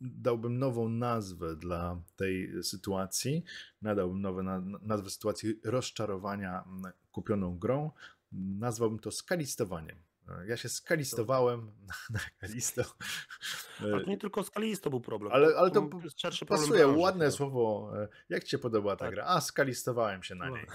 [0.00, 3.44] dałbym nową nazwę dla tej sytuacji.
[3.82, 4.42] Nadałbym nowe
[4.82, 6.64] nazwę sytuacji rozczarowania
[7.12, 7.90] kupioną grą.
[8.32, 9.96] Nazwałbym to skalistowaniem.
[10.46, 11.72] Ja się skalistowałem
[12.10, 12.82] na, Kalisto.
[13.80, 15.32] Ale to nie tylko skalisto był problem.
[15.32, 15.88] Ale, ale to
[16.48, 17.32] pasuje, branży, ładne to.
[17.32, 17.92] słowo.
[18.28, 19.14] Jak ci się podoba ta tak.
[19.14, 19.24] gra?
[19.26, 20.56] A, skalistowałem się na no.
[20.56, 20.66] niej.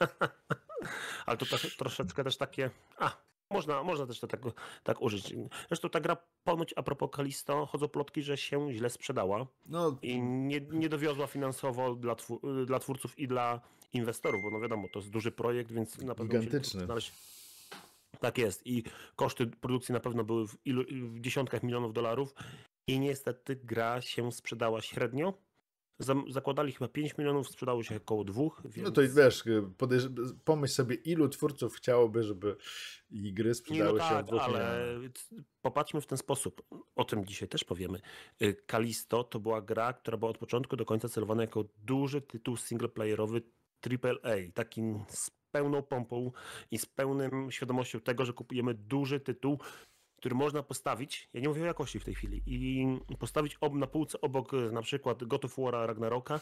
[1.26, 1.46] ale to
[1.78, 3.16] troszeczkę też takie, a,
[3.52, 4.40] można, można też to tak,
[4.82, 5.34] tak użyć.
[5.68, 9.98] Zresztą ta gra ponoć a propos Kalisto, chodzą plotki, że się źle sprzedała no.
[10.02, 13.60] i nie, nie dowiozła finansowo dla, twór, dla twórców i dla
[13.92, 16.84] inwestorów, bo no wiadomo, to jest duży projekt, więc na pewno Gigantyczny.
[16.84, 17.12] znaleźć
[18.20, 18.66] tak jest.
[18.66, 18.82] I
[19.16, 22.34] koszty produkcji na pewno były w, ilu, w dziesiątkach milionów dolarów.
[22.86, 25.34] I niestety gra się sprzedała średnio
[26.28, 28.62] zakładali chyba 5 milionów, sprzedało się około dwóch.
[28.64, 28.88] Więc...
[28.88, 29.44] No to wiesz,
[29.78, 30.04] podejrz...
[30.44, 32.56] pomyśl sobie, ilu twórców chciałoby, żeby
[33.10, 34.86] i gry sprzedały no się tak, dwóch ale
[35.62, 36.62] popatrzmy w ten sposób.
[36.96, 38.00] O tym dzisiaj też powiemy.
[38.66, 43.42] Kalisto to była gra, która była od początku do końca celowana jako duży tytuł singleplayerowy
[43.86, 46.32] AAA, taki z pełną pompą
[46.70, 49.58] i z pełną świadomością tego, że kupujemy duży tytuł,
[50.22, 52.86] który można postawić, ja nie mówię o jakości w tej chwili, i
[53.18, 56.40] postawić ob, na półce obok na przykład God of War Ragnaroka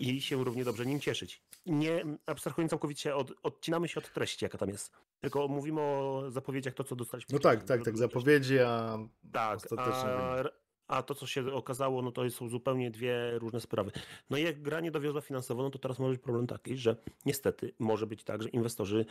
[0.00, 1.42] i się równie dobrze nim cieszyć.
[1.66, 4.92] Nie abstrahując całkowicie, od, odcinamy się od treści, jaka tam jest.
[5.20, 7.32] Tylko mówimy o zapowiedziach, to co dostaliśmy.
[7.32, 8.98] No tak, tak, tak, zapowiedzi, a
[9.32, 10.44] tak, a,
[10.86, 13.90] a to, co się okazało, no to są zupełnie dwie różne sprawy.
[14.30, 16.96] No i jak gra nie dowiozła finansowo, no to teraz może być problem taki, że
[17.26, 19.06] niestety może być tak, że inwestorzy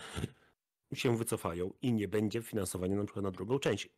[0.93, 3.89] się wycofają i nie będzie finansowania na przykład na drugą część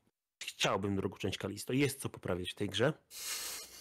[0.46, 1.74] chciałbym drugą część Kalisto.
[1.74, 2.94] Jest co poprawiać w tej grze.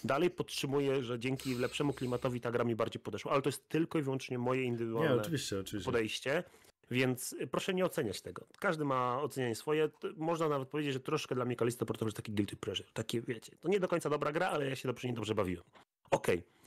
[0.04, 3.98] Dalej podtrzymuję, że dzięki lepszemu klimatowi ta gra mi bardziej podeszła, ale to jest tylko
[3.98, 5.84] i wyłącznie moje indywidualne nie, oczywiście, oczywiście.
[5.84, 6.44] podejście.
[6.90, 8.46] Więc proszę nie oceniać tego.
[8.58, 9.90] Każdy ma ocenianie swoje.
[10.16, 12.88] Można nawet powiedzieć, że troszkę dla mnie Kalisto to jest taki guilty pleasure.
[12.92, 15.64] Takie, wiecie, to nie do końca dobra gra, ale ja się dobrze, nie dobrze bawiłem.
[16.10, 16.38] Okej.
[16.38, 16.59] Okay.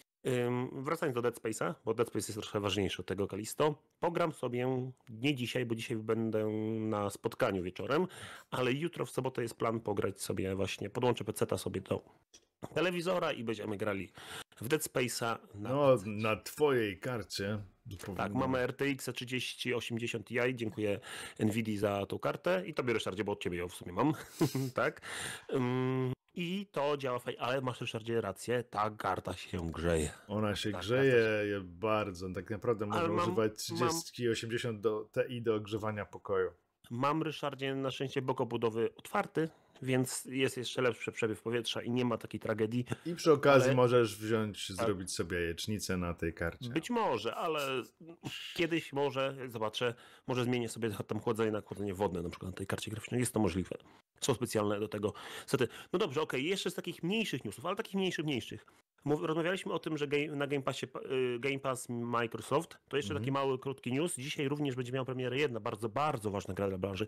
[0.71, 3.75] Wracając do Dead Space'a, bo Dead Space jest trochę ważniejszy od tego Kalisto.
[3.99, 6.47] Pogram sobie nie dzisiaj, bo dzisiaj będę
[6.79, 8.07] na spotkaniu wieczorem,
[8.51, 12.03] ale jutro w sobotę jest plan pograć sobie właśnie, podłączę PC-ta sobie do
[12.73, 14.11] telewizora i będziemy grali
[14.61, 15.37] w Dead Space'a.
[15.55, 17.59] Na no, na twojej karcie.
[18.17, 20.99] Tak, mamy RTX 3080 Ti, dziękuję
[21.39, 24.13] Nvidia za tą kartę i tobie Ryszardzie, bo od ciebie ją w sumie mam,
[24.73, 25.01] tak?
[25.49, 30.11] Um, I to działa fajnie, ale masz Ryszardzie rację, ta karta się grzeje.
[30.27, 31.61] Ona się ta grzeje się...
[31.63, 34.31] bardzo, tak naprawdę można mam, używać 30 mam...
[34.31, 36.51] 80 do TI do ogrzewania pokoju.
[36.89, 39.49] Mam Ryszardzie na szczęście blok obudowy otwarty,
[39.83, 42.85] więc jest jeszcze lepszy przepływ powietrza i nie ma takiej tragedii.
[43.05, 43.75] I przy okazji ale...
[43.75, 44.85] możesz wziąć, tak.
[44.85, 46.69] zrobić sobie jajecznicę na tej karcie.
[46.69, 47.83] Być może, ale
[48.53, 49.93] kiedyś może, zobaczę,
[50.27, 53.19] może zmienię sobie tam chłodzenie na chłodzenie wodne na przykład na tej karcie graficznej.
[53.19, 53.77] Jest to możliwe.
[54.21, 55.13] Są specjalne do tego
[55.45, 55.67] sety.
[55.93, 56.49] No dobrze, okej, okay.
[56.49, 58.65] jeszcze z takich mniejszych newsów, ale takich mniejszych, mniejszych.
[59.05, 63.45] Rozmawialiśmy o tym, że na Game, Passie, y, Game Pass Microsoft, to jeszcze taki mhm.
[63.45, 64.15] mały, krótki news.
[64.15, 67.07] Dzisiaj również będzie miała premierę jedna bardzo, bardzo ważna gra dla branży.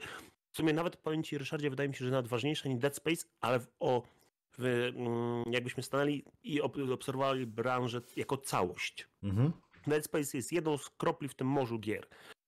[0.56, 3.26] W sumie nawet powiem Ci, Ryszardzie, wydaje mi się, że nawet ważniejsza niż Dead Space,
[3.42, 4.04] ale w, o,
[4.58, 9.08] w, mm, jakbyśmy stanęli i obserwowali branżę jako całość.
[9.24, 9.52] Mhm.
[9.88, 12.08] Dead Space jest jedną z kropli w tym morzu gier.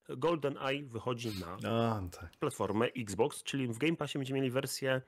[0.10, 2.38] Golden Eye wychodzi na A, tak.
[2.40, 5.02] platformę Xbox, czyli w Game Passie będziemy mieli wersję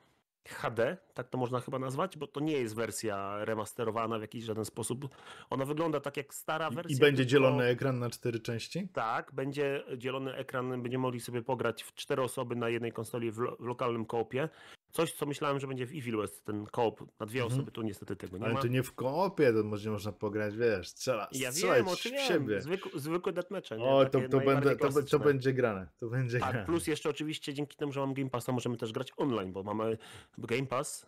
[0.47, 4.65] HD, tak to można chyba nazwać, bo to nie jest wersja remasterowana w jakiś żaden
[4.65, 5.15] sposób.
[5.49, 6.97] Ona wygląda tak jak stara wersja.
[6.97, 7.29] I będzie tylko...
[7.31, 8.87] dzielony ekran na cztery części?
[8.93, 13.37] Tak, będzie dzielony ekran, będziemy mogli sobie pograć w cztery osoby na jednej konsoli w,
[13.37, 14.49] lo w lokalnym koopie.
[14.91, 17.53] Coś, co myślałem, że będzie w Evil West, ten koop na dwie mhm.
[17.59, 18.59] osoby, tu niestety tego nie Ale ma.
[18.59, 22.17] Ale to nie w koopie, to może można pograć, wiesz, strzela, ja wiem, o czym
[22.17, 22.61] siebie.
[22.61, 23.85] Zwykłe, zwykłe deathmatche, nie?
[23.85, 26.65] O, to, to, będę, to, to, będzie grane, to będzie tak, grane.
[26.65, 29.97] plus jeszcze oczywiście dzięki temu, że mam Game Passa, możemy też grać online, bo mamy
[30.37, 31.05] Game Pass.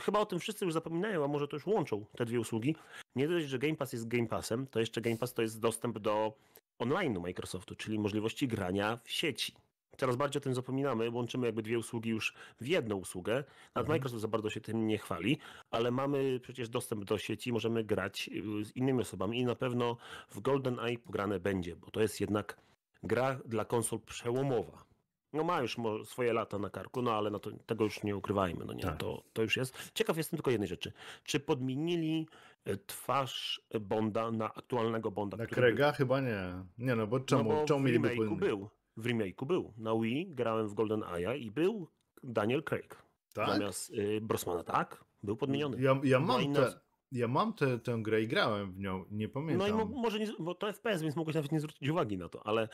[0.00, 2.76] Chyba o tym wszyscy już zapominają, a może to już łączą te dwie usługi.
[3.16, 5.98] Nie dość, że Game Pass jest Game Passem, to jeszcze Game Pass to jest dostęp
[5.98, 6.32] do
[6.78, 9.54] online'u Microsoftu, czyli możliwości grania w sieci
[9.98, 13.32] coraz bardziej o tym zapominamy, łączymy jakby dwie usługi już w jedną usługę.
[13.34, 13.88] Nawet mhm.
[13.88, 15.38] Microsoft za bardzo się tym nie chwali,
[15.70, 18.30] ale mamy przecież dostęp do sieci, możemy grać
[18.60, 19.96] y, z innymi osobami i na pewno
[20.30, 22.56] w GoldenEye pograne będzie, bo to jest jednak
[23.02, 24.84] gra dla konsol przełomowa.
[25.32, 28.64] No ma już swoje lata na karku, no ale no to, tego już nie ukrywajmy,
[28.64, 28.96] no nie, tak.
[28.96, 29.92] to, to już jest.
[29.94, 30.92] Ciekaw jestem tylko jednej rzeczy.
[31.24, 32.26] Czy podmienili
[32.68, 35.36] y, twarz Bonda na aktualnego Bonda?
[35.36, 35.92] Na Krega?
[35.92, 36.64] Chyba nie.
[36.78, 39.72] Nie no, bo czemu, no bo czemu mieliby był w remake'u był.
[39.76, 41.88] Na Wii grałem w Golden Eye i był
[42.22, 42.96] Daniel Craig.
[43.34, 43.48] Tak?
[43.48, 45.04] Zamiast y, Brosmana, tak?
[45.22, 45.80] Był podmieniony.
[45.80, 46.72] Ja, ja mam, te,
[47.12, 49.58] ja mam tę grę i grałem w nią, nie pamiętam.
[49.58, 52.28] No i mo, może, nie, bo to FPS, więc mogłeś nawet nie zwrócić uwagi na
[52.28, 52.68] to, ale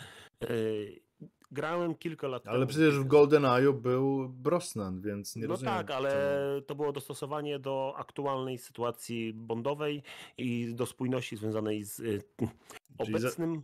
[0.51, 1.01] y,
[1.51, 2.57] grałem kilka lat ale temu.
[2.57, 5.75] Ale przecież w Golden Eye był Brosnan, więc nie no rozumiem.
[5.75, 10.03] No tak, ale to było dostosowanie do aktualnej sytuacji bondowej
[10.39, 12.23] i do spójności związanej z y,
[12.99, 13.63] obecnym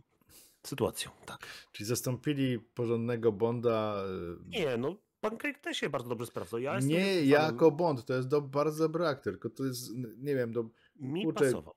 [0.67, 1.11] sytuacją.
[1.25, 1.47] Tak.
[1.71, 4.03] Czyli zastąpili porządnego Bonda.
[4.49, 6.59] E, nie, no Pan Craig też się bardzo dobrze sprawdzał.
[6.59, 10.53] Ja nie jako Bond, to jest do, bardzo dobry aktor, tylko to jest, nie wiem,
[10.53, 10.69] do...
[10.95, 11.45] Mi kurczę...
[11.45, 11.73] pasował.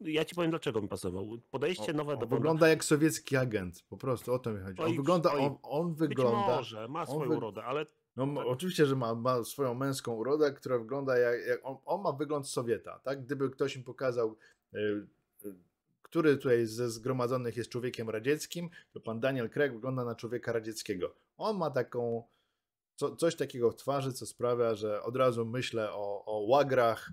[0.00, 1.26] Ja ci powiem, dlaczego mi pasował.
[1.50, 2.36] Podejście o, nowe do Bonda.
[2.36, 4.80] Wygląda jak sowiecki agent, po prostu o to mi chodzi.
[4.80, 6.56] On oj, wygląda, oj, on, on wygląda...
[6.56, 7.36] Może, ma swoją wy...
[7.36, 7.86] urodę, ale...
[8.16, 8.46] No tak.
[8.46, 11.46] oczywiście, że ma, ma swoją męską urodę, która wygląda jak...
[11.46, 13.24] jak on, on, ma wygląd Sowieta, tak?
[13.24, 14.36] Gdyby ktoś im pokazał...
[14.72, 15.06] Yy,
[16.10, 21.14] który tutaj ze zgromadzonych jest człowiekiem radzieckim, to pan Daniel Craig wygląda na człowieka radzieckiego.
[21.36, 22.22] On ma taką,
[22.96, 27.10] co, coś takiego w twarzy, co sprawia, że od razu myślę o, o łagrach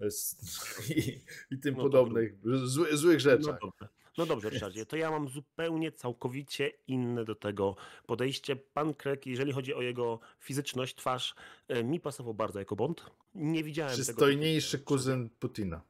[0.96, 3.58] i, i tym no podobnych zły, złych rzeczach.
[3.62, 3.98] No dobrze.
[4.18, 8.56] No dobrze, Ryszardzie, to ja mam zupełnie, całkowicie inne do tego podejście.
[8.56, 11.34] Pan Craig, jeżeli chodzi o jego fizyczność, twarz,
[11.68, 13.10] e, mi pasował bardzo jako Bond.
[13.34, 14.84] Nie widziałem Przystojniejszy tego.
[14.84, 15.80] kuzyn Putina.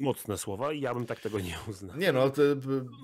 [0.00, 1.96] Mocne słowa i ja bym tak tego nie uznał.
[1.96, 2.42] Nie no, to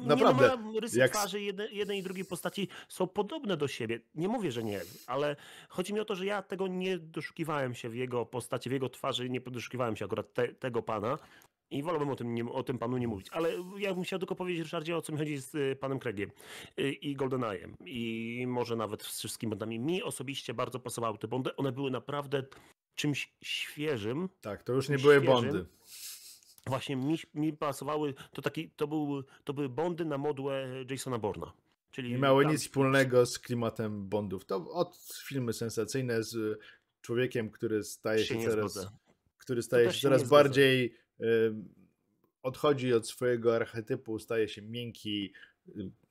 [0.00, 0.56] naprawdę.
[0.56, 1.12] Nie, no, rysy jak...
[1.12, 4.00] twarzy jednej, jednej i drugiej postaci są podobne do siebie.
[4.14, 5.36] Nie mówię, że nie, ale
[5.68, 8.88] chodzi mi o to, że ja tego nie doszukiwałem się w jego postaci, w jego
[8.88, 11.18] twarzy, nie doszukiwałem się akurat te, tego pana.
[11.70, 13.28] I wolałbym o tym, nie, o tym panu nie mówić.
[13.30, 16.30] Ale ja bym chciał tylko powiedzieć, Ryszardzie, o co mi chodzi z y, panem Craigiem
[16.78, 17.72] y, i GoldenEye'em.
[17.86, 19.78] I może nawet z wszystkimi bondami.
[19.78, 21.56] Mi osobiście bardzo pasowały te bondy.
[21.56, 22.42] One były naprawdę
[22.94, 24.28] czymś świeżym.
[24.40, 25.34] Tak, to już nie były świeżym.
[25.34, 25.66] bondy
[26.68, 31.52] właśnie mi, mi pasowały, to, taki, to, był, to były bondy na modłę Jasona Borna.
[31.90, 32.52] Czyli nie miały tam...
[32.52, 34.44] nic wspólnego z klimatem Bondów.
[34.44, 36.60] To od filmy sensacyjne z
[37.00, 38.88] człowiekiem, który staje się, się coraz,
[39.38, 41.54] który staje się coraz bardziej y,
[42.42, 45.32] odchodzi od swojego archetypu, staje się miękki,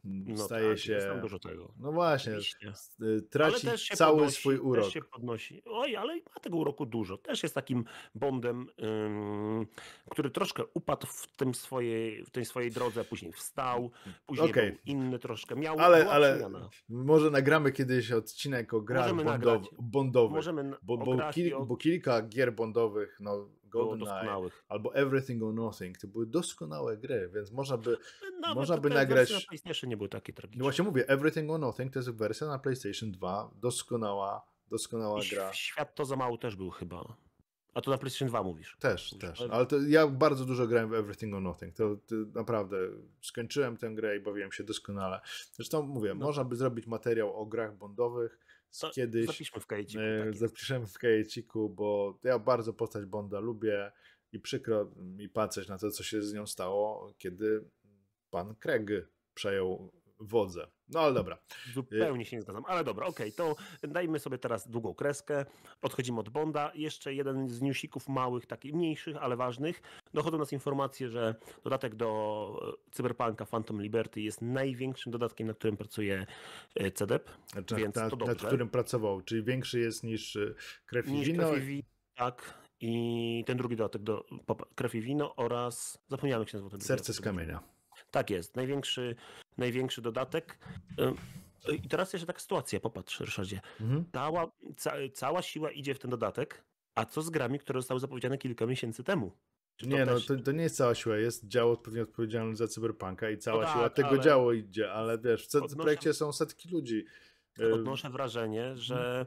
[0.08, 0.93] No staje tak, się.
[0.93, 1.74] jest tam dużo tego.
[1.80, 2.74] No właśnie, Oczywiście.
[3.02, 4.86] y, traci cały podnosi, swój urok.
[4.86, 5.62] Też się podnosi.
[5.65, 7.17] Oj, ale ma tego uroku dużo.
[7.17, 9.67] Też jest takim Bondem, ym,
[10.10, 13.91] który troszkę upadł w, tym swojej, w tej swojej drodze, później wstał,
[14.26, 14.72] później Okej.
[14.72, 15.56] był inny troszkę.
[15.56, 16.50] Miał, Ale, ale
[16.89, 20.36] może nagramy kiedyś odcinek o grach Możemy bondow, bondowych.
[20.36, 23.50] Możemy Bo, bo, kil, bo kilka gier bondowych, no
[23.86, 24.63] GoldenEye doskonałych.
[24.70, 27.98] albo Everything or Nothing, to były doskonałe gry, więc można by,
[28.42, 29.32] Nawet można by nagrać...
[29.34, 30.63] na PlayStation nie były takie No tragiczne.
[30.63, 35.54] właśnie mówię, Everything or Nothing to jest wersja na PlayStation 2, doskonała, doskonała I gra.
[35.54, 37.16] Świat to za mało też był chyba.
[37.74, 38.78] A to na PlayStation 2 mówisz.
[38.80, 39.42] Też, Mówisz, też.
[39.42, 41.76] ale- Ale to ja bardzo dużo grałem w Everything or Nothing.
[41.76, 42.78] To, to naprawdę
[43.22, 45.22] skończyłem tę grę i bawiłem się doskonale.
[45.54, 46.26] Zresztą mówię, No.
[46.26, 48.40] można by zrobić materiał o grach bondowych
[48.93, 49.25] kiedyś.
[49.25, 50.03] Zapiszmy w kajeciku.
[50.03, 50.34] E.
[50.34, 53.91] Zapiszemy w kajeciku, bo ja bardzo postać Bonda lubię
[54.32, 57.69] i przykro mi patrzeć na to, co się z nią stało, kiedy
[58.30, 58.89] pan Craig
[59.34, 60.67] przejął wodzę.
[60.89, 61.38] No ale dobra.
[61.73, 65.45] Zupełnie się nie zgadzam, ale dobra, okej, to dajmy sobie teraz długą kreskę,
[65.82, 69.82] odchodzimy od Bonda, jeszcze jeden z newsików małych, takich mniejszych, ale ważnych,
[70.13, 75.77] dochodzą nas informacje, że dodatek do e, Cyberpunka Phantom Liberty jest największym dodatkiem, nad którym
[75.77, 76.25] pracuje
[76.75, 78.47] e, CDEP, Znaczy, Więc nad, to nad dobrze.
[78.47, 81.49] którym pracował, czyli większy jest niż y, krew i niż wino.
[81.49, 81.84] Krew i Wino,
[82.15, 84.25] tak, i ten drugi dodatek do
[84.75, 87.77] Krew i Wino oraz, zapomniałem jak się nazywa ten Serce z kamienia.
[88.12, 89.15] Tak jest, największy,
[89.58, 90.58] największy dodatek.
[91.00, 91.15] Ym,
[91.84, 93.62] I teraz jeszcze taka sytuacja, popatrz Ryszardzie.
[93.82, 94.06] Mhm.
[94.13, 96.63] Cała, ca, cała siła idzie w ten dodatek,
[96.96, 99.32] a co z grami, które zostały zapowiedziane kilka miesięcy temu?
[99.76, 102.56] Czy to Nie, no też- to, to nie jest cała siła, jest dział pewnie odpowiedzialny
[102.56, 105.76] za cyberpunka i cała No siła tak, tego ale- działu idzie, ale wiesz, w Odnoszę-
[105.76, 107.06] Projekcie są setki ludzi.
[107.60, 109.26] Y, Odnoszę wrażenie, że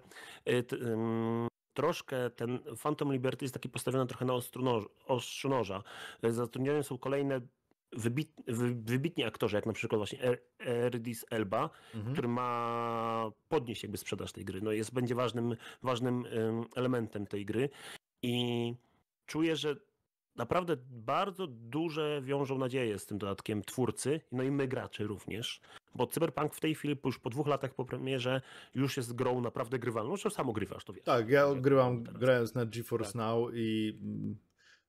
[0.49, 5.83] y, ym, troszkę ten Phantom Liberty jest taki postawiony trochę na ostru noż, ostrzu noża.
[6.25, 7.40] Y, Zatrudnione są kolejne
[7.92, 12.12] wybit, wy, wybitni aktorzy, jak na przykład właśnie Er- Erdis Elba, mhm.
[12.12, 14.61] który ma podnieść jakby sprzedaż tej gry.
[14.61, 17.68] No jest, będzie ważnym, ważnym ym, elementem tej gry
[18.22, 18.74] i
[19.26, 19.76] czuję, że
[20.37, 25.61] naprawdę bardzo duże wiążą nadzieje z tym dodatkiem twórcy, no i my gracze również,
[25.94, 28.40] bo Cyberpunk w tej chwili już po dwóch latach po premierze
[28.74, 31.05] już jest grą naprawdę grywalną, że sam ogrywasz, to wiesz.
[31.05, 32.20] Tak, ja że- grywam teraz.
[32.20, 33.14] grając na GeForce Tak.
[33.14, 33.98] Now i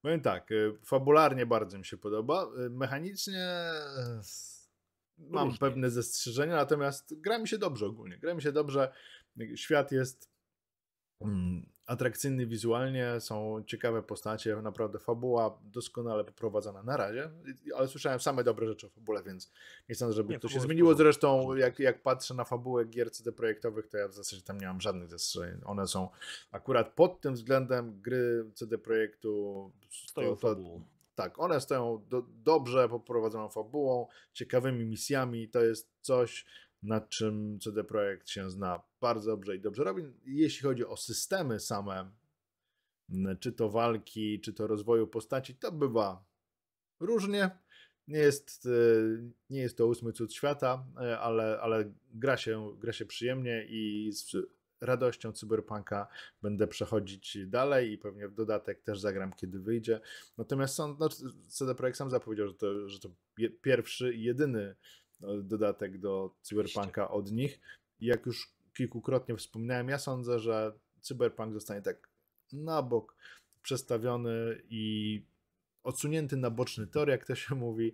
[0.02, 3.50] powiem tak, y, fabularnie bardzo mi się podoba, y, mechanicznie
[4.20, 4.22] y,
[5.18, 5.60] mam Różnie.
[5.60, 8.94] pewne zastrzeżenia, natomiast gra mi się dobrze ogólnie, gra mi się dobrze,
[9.56, 10.32] świat jest
[11.22, 17.30] mm, atrakcyjny wizualnie, są ciekawe postacie, naprawdę fabuła doskonale poprowadzona na razie,
[17.76, 19.52] ale słyszałem same dobre rzeczy o fabule, więc
[19.90, 20.94] nie sądzę, żeby Nie, to się zmieniło.
[20.94, 24.68] Zresztą jak, jak patrzę na fabułę gier CD projektowych, to ja w zasadzie tam nie
[24.68, 25.62] mam żadnych zastrzeżeń.
[25.66, 26.10] One są
[26.52, 30.62] akurat pod tym względem gry CD Projektu Stoją to, to,
[31.16, 35.50] tak, one stoją do, dobrze poprowadzoną fabułą, ciekawymi misjami.
[35.50, 36.46] To jest coś,
[36.84, 40.04] nad czym CD Projekt się zna bardzo dobrze i dobrze robi.
[40.26, 42.12] Jeśli chodzi o systemy same,
[43.40, 46.26] czy to walki, czy to rozwoju postaci, to bywa
[47.00, 47.50] różnie.
[48.08, 48.70] Nie jest, e,
[49.50, 54.12] nie jest to ósmy cud świata, e, ale, ale gra, się, gra się przyjemnie i
[54.14, 54.36] z
[54.82, 56.08] radością Cyberpunka
[56.42, 60.00] będę przechodzić dalej i pewnie w dodatek też zagram, kiedy wyjdzie.
[60.38, 61.10] Natomiast są, no,
[61.48, 63.10] CD Projekt sam zapowiedział, że to, że to
[63.62, 64.76] pierwszy i jedyny
[65.44, 67.60] dodatek do Cyberpunka od nich.
[68.00, 72.10] I jak już kilkukrotnie wspominałem, ja sądzę, że Cyberpunk zostanie tak
[72.54, 73.16] na bok
[73.62, 75.26] przestawiony i
[75.84, 77.94] odsunięty na boczny tor, jak to się mówi.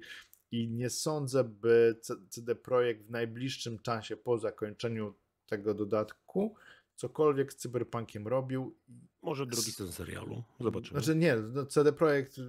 [0.51, 5.13] I nie sądzę, by CD Projekt w najbliższym czasie po zakończeniu
[5.47, 6.55] tego dodatku
[6.97, 8.75] cokolwiek z Cyberpunkiem robił.
[9.21, 10.99] Może drugi sezon serialu, zobaczymy.
[11.01, 12.41] Znaczy nie, no CD Projekt y,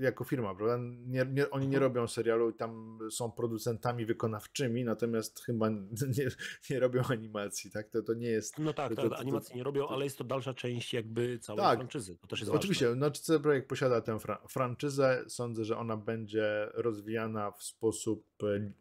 [0.00, 0.78] jako firma, prawda?
[1.06, 1.82] Nie, nie, oni nie Mhm.
[1.92, 5.68] robią serialu i tam są producentami wykonawczymi, natomiast chyba
[6.18, 6.28] nie,
[6.70, 7.88] nie robią animacji, tak?
[7.90, 8.58] To, to nie jest...
[8.58, 11.62] no tak, to- to- to- animacji nie robią, ale jest to dalsza część jakby całej
[11.62, 11.78] Tak.
[11.78, 12.16] franczyzy.
[12.18, 15.24] To też jest Oczywiście, no, CD Projekt posiada tę fra- franczyzę.
[15.28, 18.72] Sądzę, że ona będzie rozwijana w sposób e,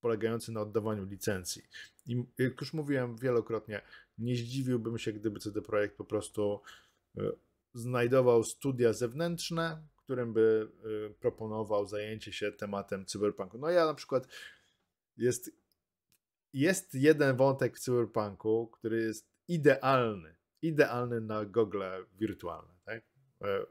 [0.00, 1.62] polegający na oddawaniu licencji.
[2.06, 3.82] I jak już mówiłem wielokrotnie,
[4.18, 6.60] nie zdziwiłbym się, gdyby CD Projekt po prostu
[7.18, 7.22] e,
[7.74, 10.68] znajdował studia zewnętrzne, którym by
[11.08, 13.58] e, proponował zajęcie się tematem cyberpunku.
[13.58, 14.28] No ja na przykład
[15.16, 15.50] jest,
[16.52, 22.74] jest jeden wątek w cyberpunku, który jest idealny, idealny na gogle wirtualne.
[22.84, 23.02] Tak?
[23.42, 23.66] E,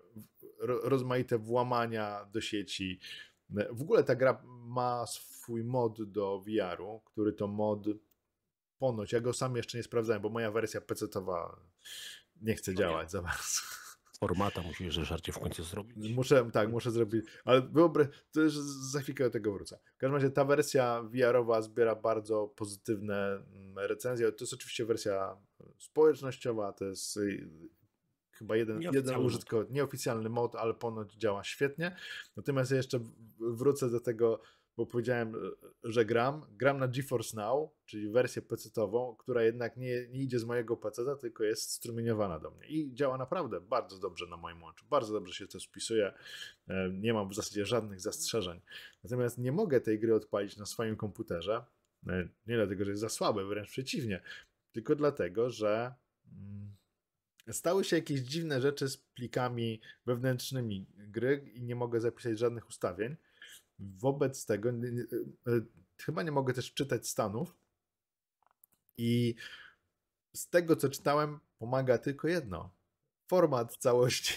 [0.59, 2.99] ro- Rozmaite włamania do sieci.
[3.49, 7.85] W ogóle ta gra ma swój mod do VR-u, który to mod
[8.79, 11.57] ponoć, ja go sam jeszcze nie sprawdzałem, bo moja wersja PC-towa
[12.41, 12.79] nie chce No nie.
[12.79, 13.61] działać za bardzo.
[14.19, 16.15] Formata musisz, Ryszardzie, w końcu zrobić.
[16.15, 18.53] Muszę, tak, muszę zrobić, ale wyobraź, to już
[18.91, 19.79] za chwilkę do tego wrócę.
[19.95, 24.31] W każdym razie ta wersja VR-owa zbiera bardzo pozytywne mm, recenzje.
[24.31, 25.37] To jest oczywiście wersja
[25.77, 27.49] społecznościowa, to jest y,
[28.31, 31.95] chyba jeden, jeden użytkownik, nieoficjalny mod, ale ponoć działa świetnie.
[32.35, 32.99] Natomiast ja jeszcze
[33.39, 34.41] wrócę do tego,
[34.77, 35.33] bo powiedziałem,
[35.83, 36.45] że gram.
[36.51, 41.17] Gram na GeForce Now, czyli wersję PC-ową, która jednak nie, nie idzie z mojego PC,
[41.21, 42.67] tylko jest strumieniowana do mnie.
[42.67, 44.85] I działa naprawdę bardzo dobrze na moim łączu.
[44.89, 46.13] Bardzo dobrze się to spisuje.
[46.67, 48.61] E, nie mam w zasadzie żadnych zastrzeżeń.
[49.03, 51.65] Natomiast nie mogę tej gry odpalić na swoim komputerze.
[52.07, 54.21] E, nie dlatego, że jest za słabe, wręcz przeciwnie.
[54.71, 55.93] Tylko dlatego, że
[56.31, 56.75] mm,
[57.51, 63.15] stały się jakieś dziwne rzeczy z plikami wewnętrznymi gry i nie mogę zapisać żadnych ustawień.
[63.79, 64.73] Wobec tego e,
[65.97, 67.55] chyba nie mogę też czytać stanów.
[68.97, 69.35] I
[70.33, 72.71] z tego, co czytałem, pomaga tylko jedno.
[73.27, 74.33] Format całości.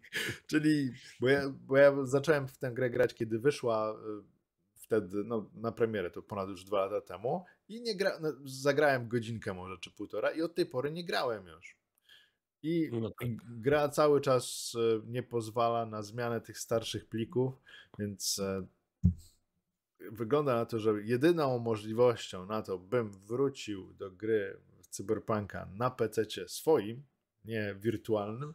[0.50, 4.22] Czyli, bo ja, bo ja zacząłem w tę grę grać, kiedy wyszła e,
[4.74, 9.08] wtedy no, na premierę, to ponad już dwa lata temu i nie gra, no, zagrałem
[9.08, 11.76] godzinkę może, czy półtora i od tej pory nie grałem już.
[12.62, 13.28] I no tak.
[13.60, 17.54] gra cały czas e, nie pozwala na zmianę tych starszych plików,
[17.98, 18.40] więc
[20.12, 26.24] wygląda na to, że jedyną możliwością na to, bym wrócił do gry Cyberpunka na PC
[26.48, 27.02] swoim,
[27.44, 28.54] nie wirtualnym,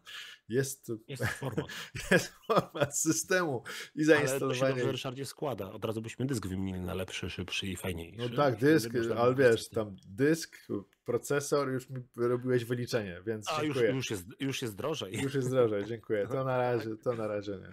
[0.49, 1.65] jest, jest, format.
[2.11, 3.63] jest format systemu
[3.95, 4.61] i zainstalowanie.
[4.61, 5.71] Ale to się dobrze, Ryszardzie, składa.
[5.71, 8.29] Od razu byśmy dysk wymienili na lepszy, szybszy i fajniejszy.
[8.29, 10.57] No tak, dysk, ale wiesz, tam dysk,
[11.05, 15.13] procesor, już mi robiłeś wyliczenie, więc A, już, już, jest, już jest drożej.
[15.21, 16.27] Już jest drożej, dziękuję.
[16.31, 17.71] To na razie, to na razie nie.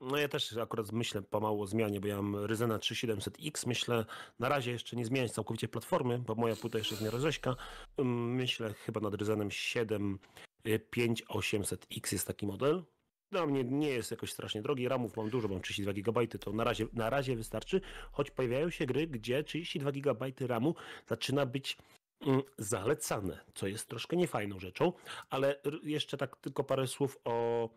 [0.00, 3.66] No ja też akurat myślę pomału o zmianie, bo ja mam Ryzena 3700X.
[3.66, 4.04] Myślę
[4.38, 7.56] na razie jeszcze nie zmieniać całkowicie platformy, bo moja płyta jeszcze jest nierozejśka.
[7.98, 12.84] Myślę chyba nad Ryzenem 75800X jest taki model.
[13.32, 14.88] Dla mnie nie jest jakoś strasznie drogi.
[14.88, 17.80] RAMów mam dużo, mam 32 GB, to na razie, na razie wystarczy.
[18.12, 20.74] Choć pojawiają się gry, gdzie 32 GB RAMu
[21.06, 21.78] zaczyna być
[22.20, 24.92] mm, zalecane, co jest troszkę niefajną rzeczą,
[25.30, 27.68] ale jeszcze tak tylko parę słów o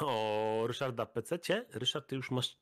[0.00, 1.38] o Ryszarda PC.
[1.72, 2.58] Ryszard, ty już masz,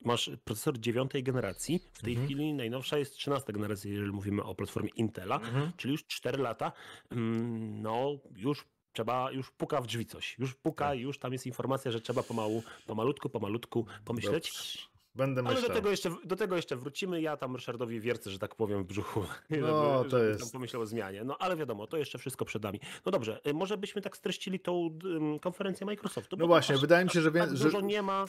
[0.00, 1.80] masz procesor dziewiątej generacji.
[1.92, 2.28] W tej mhm.
[2.28, 5.72] chwili najnowsza jest trzynasta generacja, jeżeli mówimy o platformie Intela, mhm.
[5.76, 6.72] czyli już 4 lata.
[7.10, 10.38] Mm, no, już trzeba, już puka w drzwi coś.
[10.38, 10.98] Już puka, tak.
[10.98, 14.52] już tam jest informacja, że trzeba pomału, pomalutku, pomalutku pomyśleć.
[14.52, 14.93] Dobrze.
[15.14, 15.58] Będę myślał.
[15.58, 17.20] Ale do tego, jeszcze, do tego jeszcze wrócimy.
[17.20, 19.24] Ja tam Ryszardowi wiercę, że tak powiem, w brzuchu.
[19.50, 20.40] No, żeby, to jest.
[20.40, 21.24] Tam pomyślał o zmianie.
[21.24, 22.80] No, ale wiadomo, to jeszcze wszystko przed nami.
[23.06, 26.36] No dobrze, y, może byśmy tak streścili tą um, konferencję Microsoftu.
[26.36, 28.24] No właśnie, wydaje mi się, że, tak że dużo nie ma.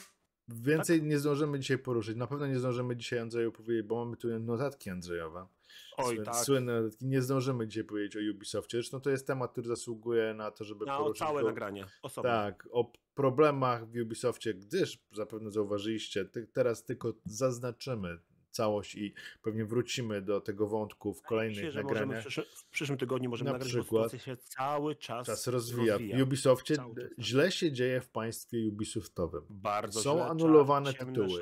[0.48, 1.08] Więcej tak?
[1.08, 2.16] nie zdążymy dzisiaj poruszyć.
[2.16, 5.46] Na pewno nie zdążymy dzisiaj Andrzeju powiedzieć, bo mamy tu notatki Andrzejowe.
[5.96, 6.36] Oj, tak.
[6.36, 6.82] Słynne.
[7.00, 8.76] Nie zdążymy dzisiaj powiedzieć o Ubisoftie.
[8.76, 11.18] Zresztą to jest temat, który zasługuje na to, żeby na poruszyć.
[11.18, 11.48] całe go.
[11.48, 12.30] nagranie, osobno.
[12.30, 18.18] Tak, o problemach w Ubisoftie, gdyż zapewne zauważyliście, teraz tylko zaznaczymy
[18.56, 22.24] całość i pewnie wrócimy do tego wątku w kolejnych Myślę, nagraniach.
[22.24, 25.92] W, w, przyszłym tygodniu możemy na nagrać, przykład, bo się cały czas, czas rozwija.
[25.92, 26.18] rozwija.
[26.18, 26.76] W Ubisoftie
[27.18, 29.42] źle się dzieje w państwie Ubisoftowym.
[29.50, 31.40] Bardzo Są źle, anulowane ciemne, tytuły.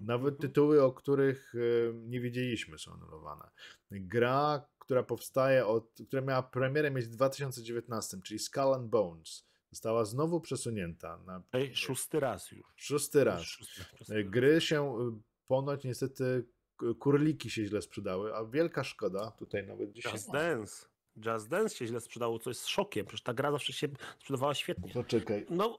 [0.00, 0.36] Nawet mhm.
[0.36, 1.52] tytuły, o których
[1.94, 3.50] nie wiedzieliśmy są anulowane.
[3.90, 10.04] Gra, która powstaje od, która miała premierę mieć w 2019, czyli Skull and Bones została
[10.04, 11.42] znowu przesunięta na.
[11.72, 12.66] Szósty raz już.
[12.76, 13.42] Szósty raz.
[13.42, 16.46] Szósty, szósty Gry się y, ponoć niestety
[16.98, 20.12] kurliki się źle sprzedały, a wielka szkoda tutaj nawet dzisiaj.
[20.12, 20.86] Just Dance.
[21.16, 23.06] Just Dance się źle sprzedało, co jest szokiem.
[23.06, 23.88] Przecież ta gra zawsze się
[24.18, 24.92] sprzedawała świetnie.
[24.92, 25.46] Poczekaj.
[25.50, 25.78] No,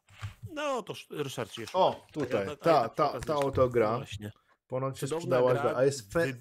[0.53, 1.77] no to Ryszard jeszcze.
[1.77, 3.97] O, tutaj, ta, ta, ta, ta oto gra.
[3.97, 4.31] Właśnie.
[4.67, 6.33] Ponoć się sprzedała a jest fe...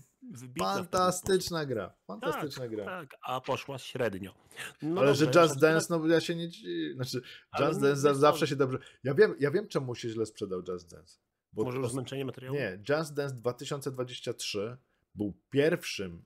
[0.58, 1.94] Fantastyczna gra.
[2.06, 2.84] Fantastyczna tak, gra.
[2.84, 4.34] Tak, a poszła średnio.
[4.82, 6.48] No Ale że Just Dance, no ja się nie
[6.94, 7.22] Znaczy,
[7.60, 8.78] Just Dance zawsze się dobrze.
[9.04, 11.18] Ja wiem, ja wiem, czemu się źle sprzedał Just Dance.
[11.52, 12.56] Bo Może już zmęczenie materiału?
[12.56, 14.76] Nie, Just Dance 2023
[15.14, 16.24] był pierwszym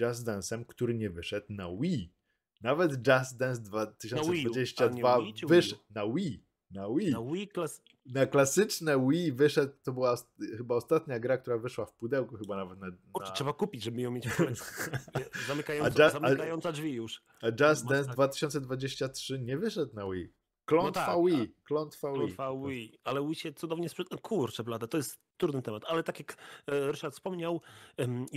[0.00, 2.14] Just Dance'em, który nie wyszedł na Wii.
[2.60, 6.44] Nawet Just Dance 2022 wyszedł na Wii.
[6.70, 7.12] Na Wii.
[7.12, 7.82] Na Wii klas...
[8.06, 10.16] Na klasyczne Wii wyszedł, to była
[10.56, 12.86] chyba ostatnia gra, która wyszła w pudełku, chyba nawet na...
[13.20, 13.30] na...
[13.32, 14.36] trzeba kupić, żeby ją mieć w
[15.48, 17.22] Zamykająca, just, zamykająca drzwi już.
[17.42, 20.32] A Just Dance 2023 nie wyszedł na Wii.
[20.64, 21.54] Klątwa no tak, Wii.
[21.64, 22.18] Klątwa Wii.
[22.18, 22.98] Klątwa Wii.
[23.04, 24.16] Ale Wii się cudownie sprzeda...
[24.16, 25.84] Kurczę blada, to jest trudny temat.
[25.88, 26.36] Ale tak jak
[26.66, 27.60] e, Ryszard wspomniał,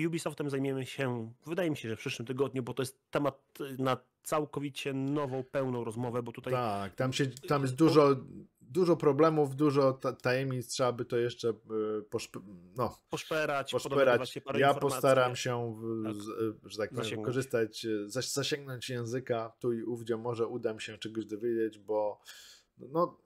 [0.08, 3.42] Ubisoftem zajmiemy się, wydaje mi się, że w przyszłym tygodniu, bo to jest temat
[3.80, 6.54] na całkowicie nową, pełną rozmowę, bo tutaj...
[6.54, 8.16] Tak, tam, się, tam jest dużo,
[8.70, 11.54] dużo problemów, dużo tajemnic, trzeba by to jeszcze e,
[12.10, 12.38] poszp
[12.78, 14.40] no, poszperać, poszperać.
[14.58, 16.16] ja postaram się, tak.
[16.72, 21.80] że tak powiem, korzystać, zasięgnąć języka tu i ówdzie, może uda mi się czegoś dowiedzieć,
[21.80, 22.22] bo
[22.78, 23.22] no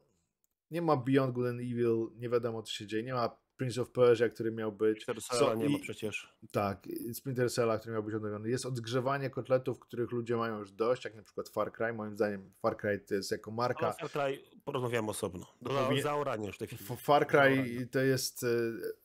[0.71, 3.91] nie ma Beyond Good and Evil, nie wiadomo co się dzieje, nie ma Prince of
[3.91, 5.05] Persia, który miał być.
[5.19, 6.37] Splinter nie ma przecież.
[6.51, 8.49] Tak, Splinter Cella, który miał być odnowiony.
[8.49, 11.93] Jest odgrzewanie kotletów, których ludzie mają już dość, jak na przykład Far Cry.
[11.93, 13.85] Moim zdaniem Far Cry to jest jako marka.
[13.85, 15.45] Ale Far Cry porozmawiamy osobno.
[15.61, 16.01] Do Powie...
[16.01, 16.83] zaorania już tej chwili.
[16.97, 18.47] Far Cry to jest e,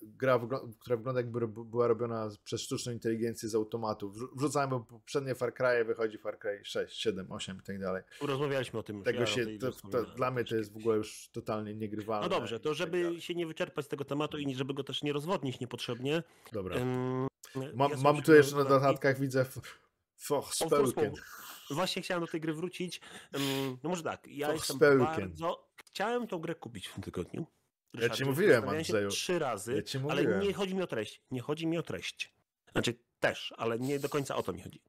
[0.02, 0.40] gra,
[0.78, 4.12] która wygląda jakby była robiona przez sztuczną inteligencję z automatu.
[4.36, 8.02] Wrzucałem bo poprzednie Far Cry, wychodzi Far Cry 6, 7, 8 i tak dalej.
[8.20, 9.02] Rozmawialiśmy o tym.
[9.02, 12.28] Tego ja się, to, to, dla mnie to jest w ogóle już totalnie niegrywalne.
[12.28, 14.84] No dobrze, to tak żeby tak się nie wyczerpać z tego tematu i żeby go
[14.84, 16.22] też nie rozwodnić niepotrzebnie.
[16.52, 16.76] Dobra.
[16.76, 17.26] Um,
[17.74, 19.46] mam, ja mam tu jeszcze na dodatkach, widzę
[20.16, 21.12] Forspoken.
[21.70, 23.00] Właśnie chciałem do tej gry wrócić.
[23.82, 25.68] No może tak, ja jestem bardzo...
[25.76, 27.46] Chciałem tą grę kupić w tym tygodniu.
[27.94, 29.08] Ja ci mówiłem, Andrzeju.
[29.08, 31.22] Trzy razy, ja ale nie chodzi mi o treść.
[31.30, 32.34] Nie chodzi mi o treść.
[32.72, 34.80] Znaczy też, ale nie do końca o to mi chodzi.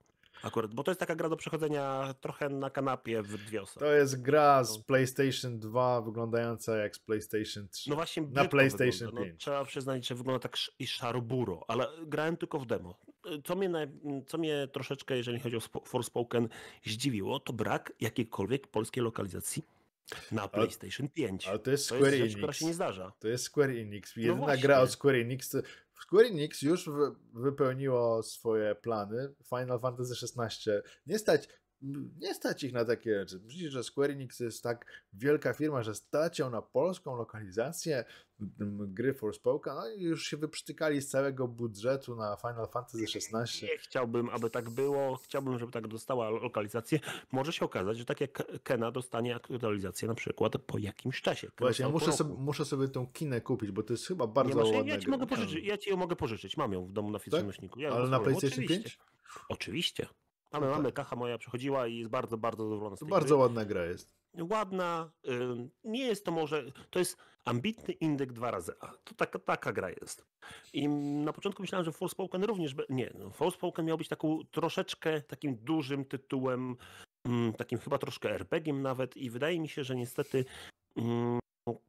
[0.43, 3.85] Akurat, bo to jest taka gra do przechodzenia trochę na kanapie w dwie osoby.
[3.85, 4.83] To jest gra z no.
[4.83, 7.89] PlayStation 2 wyglądająca jak z PlayStation 3.
[7.89, 9.31] No właśnie na PlayStation 5.
[9.31, 12.97] No, trzeba przyznać, że wygląda tak i szarburo, ale grałem tylko w demo.
[13.43, 13.69] Co mnie,
[14.27, 16.49] co mnie troszeczkę, jeżeli chodzi o Forspoken,
[16.85, 19.63] zdziwiło, to brak jakiejkolwiek polskiej lokalizacji
[20.31, 21.47] na PlayStation 5.
[21.47, 22.37] Ale to jest Square to jest rzecz, Enix.
[22.37, 23.11] która się nie zdarza.
[23.19, 24.15] To jest Square Enix.
[24.15, 25.55] No Jedyna no gra od Square Enix.
[26.01, 26.89] Square Enix już
[27.33, 29.33] wypełniło swoje plany.
[29.49, 30.71] Final Fantasy XVI.
[31.07, 31.47] Nie stać
[32.19, 33.39] nie stać ich na takie rzeczy.
[33.45, 38.05] Myślisz, że Square Enix jest tak wielka firma, że stać ją na polską lokalizację
[38.69, 43.67] gry Forspoken, no i już się wyprztykali z całego budżetu na Final Fantasy XVI.
[43.67, 45.15] Nie chciałbym, aby tak było.
[45.15, 46.99] Chciałbym, żeby tak dostała lokalizację.
[47.31, 51.47] Może się okazać, że tak jak Kena dostanie aktualizację na przykład po jakimś czasie.
[51.59, 54.93] Właśnie, muszę sobie, muszę sobie tą kinę kupić, bo to jest chyba bardzo nie, ładna
[54.93, 56.57] ja ci mogę pożyczyć, Ja ci ją mogę pożyczyć.
[56.57, 57.77] Mam ją w domu na fizycznym tak?
[57.77, 58.83] Ja Ale na PlayStation Oczywiście.
[58.83, 58.99] 5?
[59.49, 60.07] Oczywiście.
[60.59, 63.41] Mamy, mamy, kacha moja przechodziła i jest bardzo, bardzo zadowolona z tej Bardzo gry.
[63.41, 64.15] ładna gra jest.
[64.51, 65.11] Ładna,
[65.83, 68.87] nie jest to może, to jest ambitny indyk dwa razy A.
[69.03, 70.25] To taka, taka gra jest.
[70.73, 75.55] I na początku myślałem, że Forspoken również, nie, no, Forspoken miał być taką troszeczkę takim
[75.55, 76.75] dużym tytułem,
[77.27, 80.45] mm, takim chyba troszkę RPG-iem nawet i wydaje mi się, że niestety
[80.97, 81.39] mm,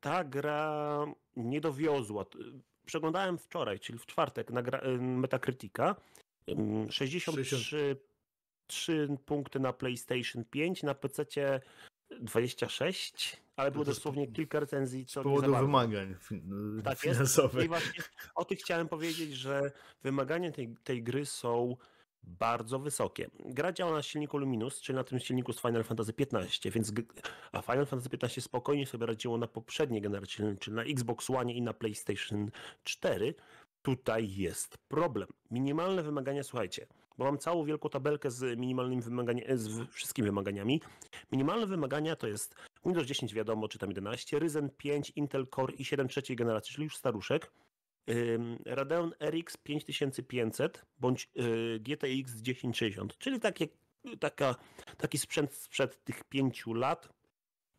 [0.01, 1.05] ta gra
[1.37, 2.25] nie dowiozła.
[2.87, 4.63] Przeglądałem wczoraj, czyli w czwartek na
[4.99, 5.97] Metacritica,
[6.91, 8.01] 63 60...
[8.67, 11.25] 3 punkty na PlayStation 5, na PC
[12.21, 15.07] 26, ale było dosłownie kilka recenzji.
[15.07, 16.15] Co z powodu wymagań
[16.85, 17.55] tak finansowych.
[17.55, 17.65] Jest.
[17.65, 18.03] I właśnie
[18.35, 21.77] o tym chciałem powiedzieć, że wymagania tej, tej gry są
[22.27, 23.31] bardzo wysokie.
[23.45, 26.93] Gra działa na silniku Luminous, czyli na tym silniku z Final Fantasy XV, więc
[27.53, 31.63] a Final Fantasy XV spokojnie sobie radziło na poprzedniej generacji, czyli na Xbox One i
[31.63, 32.51] na PlayStation
[32.85, 33.35] 4.
[33.83, 35.29] Tutaj jest problem.
[35.51, 36.87] Minimalne wymagania, słuchajcie,
[37.19, 40.83] bo mam całą wielką tabelkę z minimalnymi wymaganiami, z wszystkimi wymaganiami.
[41.33, 42.55] Minimalne wymagania to jest
[42.85, 46.97] Windows 10 wiadomo, czy tam 11, Ryzen 5, Intel Core i7 trzeciej generacji, czyli już
[46.97, 47.53] staruszek.
[48.67, 53.69] Radeon RX 5500 bądź y, GTX 1060, czyli takie,
[54.21, 54.55] taka,
[54.97, 57.09] taki sprzęt sprzed tych pięciu lat.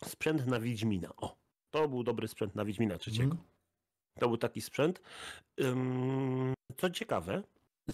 [0.03, 1.09] Sprzęt na Wiedźmina.
[1.17, 1.35] O,
[1.71, 3.31] to był dobry sprzęt na Wiedźmina trzeciego.
[3.31, 3.37] Mm.
[4.19, 5.01] To był taki sprzęt.
[6.77, 7.43] Co ciekawe,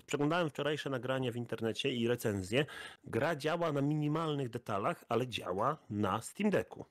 [0.02, 2.66] Przeglądałem wczorajsze nagrania w internecie i recenzje.
[3.04, 6.86] Gra działa na minimalnych detalach, ale działa na Steam Decku.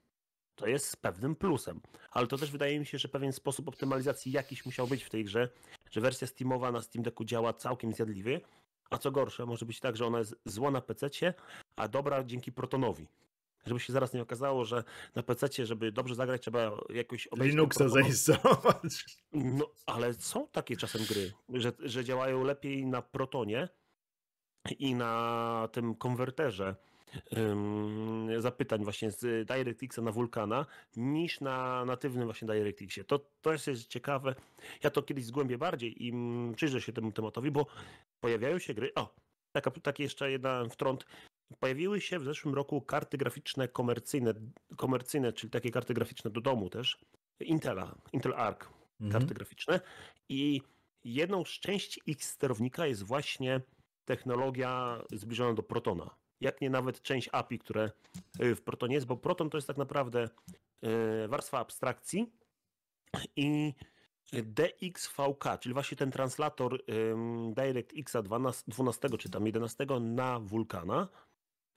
[0.55, 1.81] To jest pewnym plusem.
[2.11, 5.25] Ale to też wydaje mi się, że pewien sposób optymalizacji jakiś musiał być w tej
[5.25, 5.49] grze,
[5.91, 8.41] że wersja Steamowa na Steam Decku działa całkiem zjadliwie,
[8.91, 11.35] a co gorsze, może być tak, że ona jest zła na PC,
[11.77, 13.07] a dobra dzięki Protonowi.
[13.67, 14.85] Żeby się zaraz nie okazało, że
[15.15, 19.05] na PC, żeby dobrze zagrać, trzeba jakoś Linuxa zainstalować.
[19.33, 23.69] No, ale są takie czasem gry, że, że działają lepiej na Protonie
[24.79, 26.77] i na tym konwerterze
[28.39, 33.05] zapytań właśnie z DirectXa na Vulkana niż na natywnym właśnie DirectXie.
[33.05, 34.35] To, to jest ciekawe.
[34.83, 36.13] Ja to kiedyś zgłębię bardziej i
[36.57, 37.67] przyjrzę się temu tematowi, bo
[38.21, 38.95] pojawiają się gry.
[38.95, 39.15] O,
[39.53, 41.07] taka, taki jeszcze jeden wtrąd.
[41.61, 44.35] Pojawiły się w zeszłym roku karty graficzne komercyjne,
[44.77, 46.99] komercyjne czyli takie karty graficzne do domu też,
[47.41, 48.67] Intela, Intel Arc
[49.01, 49.13] mhm.
[49.13, 49.81] karty graficzne
[50.29, 50.63] i
[51.05, 53.61] jedną z części ich sterownika jest właśnie
[54.05, 56.17] technologia zbliżona do Protona.
[56.41, 57.91] Jak nie nawet część API, które
[58.43, 60.29] y, w Protonie jest, bo Proton to jest tak naprawdę
[61.25, 62.33] y, warstwa abstrakcji
[63.37, 63.75] i
[64.33, 66.79] DXVK, czyli właśnie ten translator
[67.55, 68.17] DirectX
[68.67, 71.09] 12 czy tam 11 na Vulkana,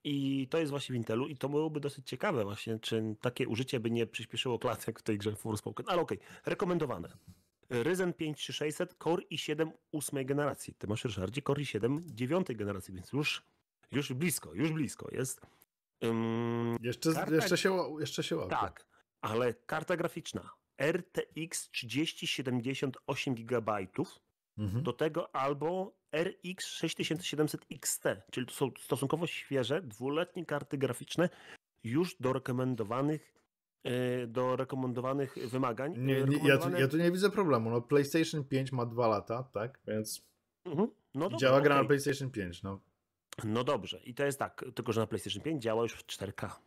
[0.06, 3.80] i to jest właśnie w Intelu i to byłoby dosyć ciekawe właśnie, czy takie użycie
[3.80, 5.86] by nie przyspieszyło klatek w tej grze Forspoken.
[5.90, 6.30] Ale okej, okay.
[6.46, 7.10] rekomendowane.
[7.70, 10.74] Ryzen 5 3600, Core i7 8 generacji.
[10.78, 13.44] Ty masz, Ryszardzie, Core i7 9 generacji, więc już,
[13.92, 15.42] już blisko, już blisko jest.
[16.02, 18.50] Um, jeszcze, jeszcze, się, jeszcze się łapie.
[18.50, 18.86] Tak,
[19.22, 20.50] ale karta graficzna
[20.82, 22.98] RTX 3070
[23.28, 23.88] GB,
[24.58, 24.84] mhm.
[24.84, 31.30] do tego albo RX 6700 XT, czyli to są stosunkowo świeże, dwuletnie karty graficzne
[31.84, 33.34] już do rekomendowanych
[33.84, 35.94] e, do rekomendowanych wymagań.
[35.98, 37.70] Nie, nie, ja, tu, ja, tu, nie widzę problemu.
[37.70, 39.80] No, PlayStation 5 ma dwa lata, tak?
[39.88, 40.28] Więc
[40.66, 40.90] mhm.
[41.14, 41.84] no dobra, działa gra okay.
[41.84, 42.64] na PlayStation 5.
[42.64, 42.80] No.
[43.44, 44.00] no dobrze.
[44.04, 46.65] I to jest tak, tylko że na PlayStation 5 działa już w 4K.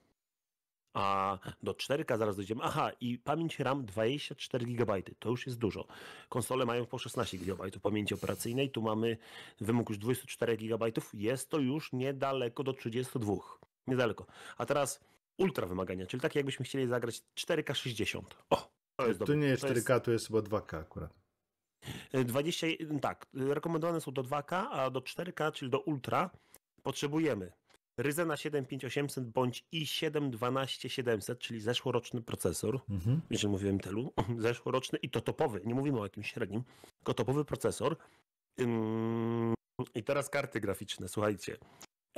[0.94, 2.60] A do 4K zaraz dojdziemy.
[2.64, 5.02] Aha, i pamięć RAM 24 GB.
[5.18, 5.86] To już jest dużo.
[6.28, 8.70] Konsole mają po 16 GB pamięci operacyjnej.
[8.70, 9.16] Tu mamy
[9.60, 10.86] wymóg już 24 GB.
[11.14, 13.34] Jest to już niedaleko do 32.
[13.86, 14.26] Niedaleko.
[14.58, 15.00] A teraz
[15.38, 18.36] ultra wymagania, czyli takie jakbyśmy chcieli zagrać 4K 60.
[18.50, 20.26] O, to jest Tu nie jest 4K, to jest...
[20.26, 21.14] chyba 2K akurat.
[22.24, 22.66] 20,
[23.00, 26.30] tak, rekomendowane są do 2K, a do 4K, czyli do ultra
[26.82, 27.52] potrzebujemy
[27.98, 33.20] Ryzena 75800 bądź i7 12700, czyli zeszłoroczny procesor, mhm.
[33.30, 36.62] jeżeli mówiłem tylu, zeszłoroczny i to topowy, nie mówimy o jakimś średnim,
[36.96, 37.96] tylko topowy procesor.
[39.94, 41.56] I teraz karty graficzne, słuchajcie.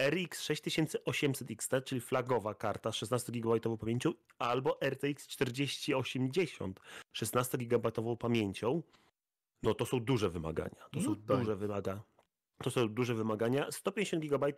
[0.01, 6.81] RX 6800 XT, czyli flagowa karta 16 GB pamięcią, albo RTX 4080
[7.13, 8.83] 16 GB pamięcią.
[9.63, 10.89] No to są duże wymagania.
[10.91, 11.39] To no są tak.
[11.39, 12.03] duże wymagania.
[12.63, 13.67] To są duże wymagania.
[13.71, 14.53] 150 GB e,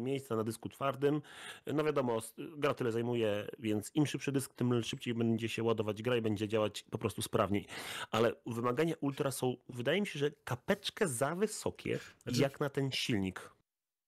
[0.00, 1.22] miejsca na dysku twardym.
[1.66, 2.18] No wiadomo,
[2.56, 6.48] gra tyle zajmuje, więc im szybszy dysk, tym szybciej będzie się ładować gra i będzie
[6.48, 7.66] działać po prostu sprawniej.
[8.10, 12.90] Ale wymagania ultra są, wydaje mi się, że kapeczkę za wysokie, znaczy, jak na ten
[12.90, 13.50] silnik.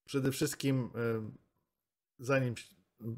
[0.05, 1.31] Przede wszystkim, e,
[2.19, 2.55] zanim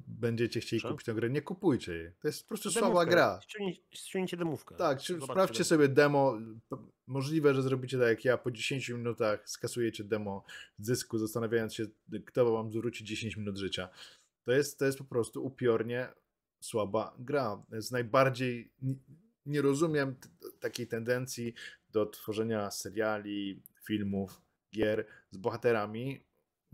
[0.08, 0.88] będziecie chcieli Co?
[0.90, 2.12] kupić tę grę, nie kupujcie jej.
[2.20, 2.92] To jest po prostu demówkę.
[2.92, 3.40] słaba gra.
[3.90, 4.76] Ściągnijcie demówkę.
[4.76, 6.38] Tak, sprawdźcie sobie demo.
[7.06, 10.44] Możliwe, że zrobicie tak jak ja, po 10 minutach skasujecie demo
[10.78, 11.86] dysku, zastanawiając się,
[12.26, 13.88] kto wam zwróci 10 minut życia.
[14.44, 16.08] To jest, to jest po prostu upiornie
[16.60, 17.62] słaba gra.
[17.72, 18.72] Jest najbardziej...
[19.46, 20.16] Nie rozumiem
[20.60, 21.54] takiej tendencji
[21.90, 24.40] do tworzenia seriali, filmów,
[24.74, 26.24] gier z bohaterami,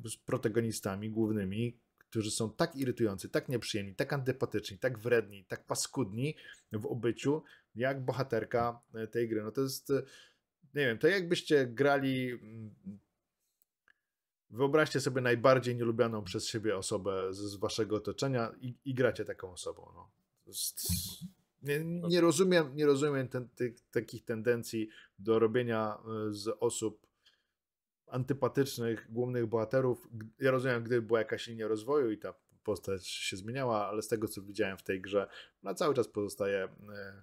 [0.04, 1.78] z protagonistami głównymi,
[2.10, 6.36] którzy są tak irytujący, tak nieprzyjemni, tak antypatyczni, tak wredni, tak paskudni
[6.72, 7.42] w obyciu,
[7.74, 9.42] jak bohaterka e, tej gry.
[9.42, 10.02] No to jest, e,
[10.74, 12.30] nie wiem, to jakbyście grali.
[12.30, 12.74] Mm,
[14.50, 19.52] wyobraźcie sobie najbardziej nielubianą przez siebie osobę z, z waszego otoczenia i, i gracie taką
[19.52, 19.92] osobą.
[19.94, 20.10] No.
[20.46, 20.80] Jest,
[21.62, 24.88] nie, nie, rozumiem, nie rozumiem ten, tych, takich tendencji
[25.18, 27.07] do robienia e, z osób
[28.10, 30.08] antypatycznych głównych bohaterów.
[30.40, 32.34] Ja rozumiem, gdyby była jakaś linia rozwoju i ta
[32.64, 35.28] postać się zmieniała, ale z tego co widziałem w tej grze,
[35.62, 36.68] ona cały czas pozostaje.
[36.94, 37.22] E,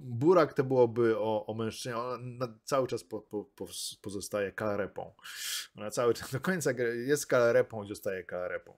[0.00, 3.66] Burak to byłoby o, o mężczyźnie, ona cały czas po, po, po,
[4.02, 5.12] pozostaje kalarepą.
[5.76, 6.70] Ona cały czas do końca
[7.06, 8.74] jest kalarepą i zostaje kalarepą.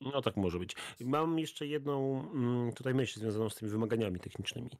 [0.00, 0.76] No tak może być.
[1.00, 4.70] Mam jeszcze jedną mm, tutaj myśl związaną z tymi wymaganiami technicznymi.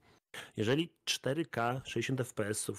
[0.56, 2.70] Jeżeli 4K 60 fps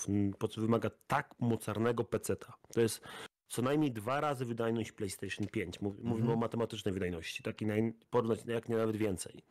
[0.57, 3.01] wymaga tak mocarnego PC-a, to jest
[3.47, 5.81] co najmniej dwa razy wydajność PlayStation 5.
[5.81, 6.29] Mówimy mhm.
[6.29, 9.43] o matematycznej wydajności, takiej porównać jak nie nawet więcej.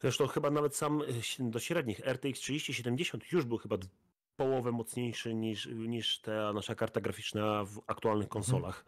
[0.00, 3.76] Zresztą chyba nawet sam e, do średnich RTX 3070 już był chyba
[4.36, 8.42] połowę mocniejszy niż, niż ta nasza karta graficzna w aktualnych mhm.
[8.42, 8.84] konsolach.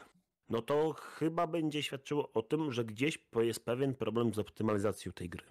[0.48, 5.28] No to chyba będzie świadczyło o tym, że gdzieś jest pewien problem z optymalizacją tej
[5.28, 5.42] gry.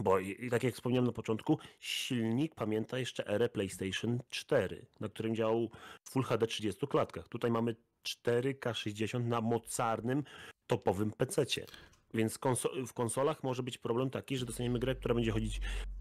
[0.00, 0.18] Bo
[0.50, 5.70] tak jak wspomniałem na początku, silnik pamięta jeszcze erę PlayStation 4, na którym działał
[6.04, 7.28] Full HD 30 klatkach.
[7.28, 7.76] Tutaj mamy
[8.06, 10.24] 4K 60 na mocarnym,
[10.66, 11.44] topowym PC.
[12.14, 12.38] Więc
[12.86, 15.60] w konsolach może być problem taki, że dostaniemy grę, która będzie chodzić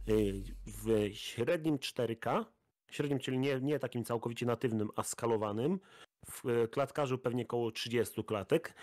[0.10, 2.46] y, w średnim 4K,
[2.92, 5.80] średnim, czyli nie, nie takim całkowicie natywnym, a skalowanym,
[6.26, 8.74] w e, klatkarzu pewnie około 30 klatek.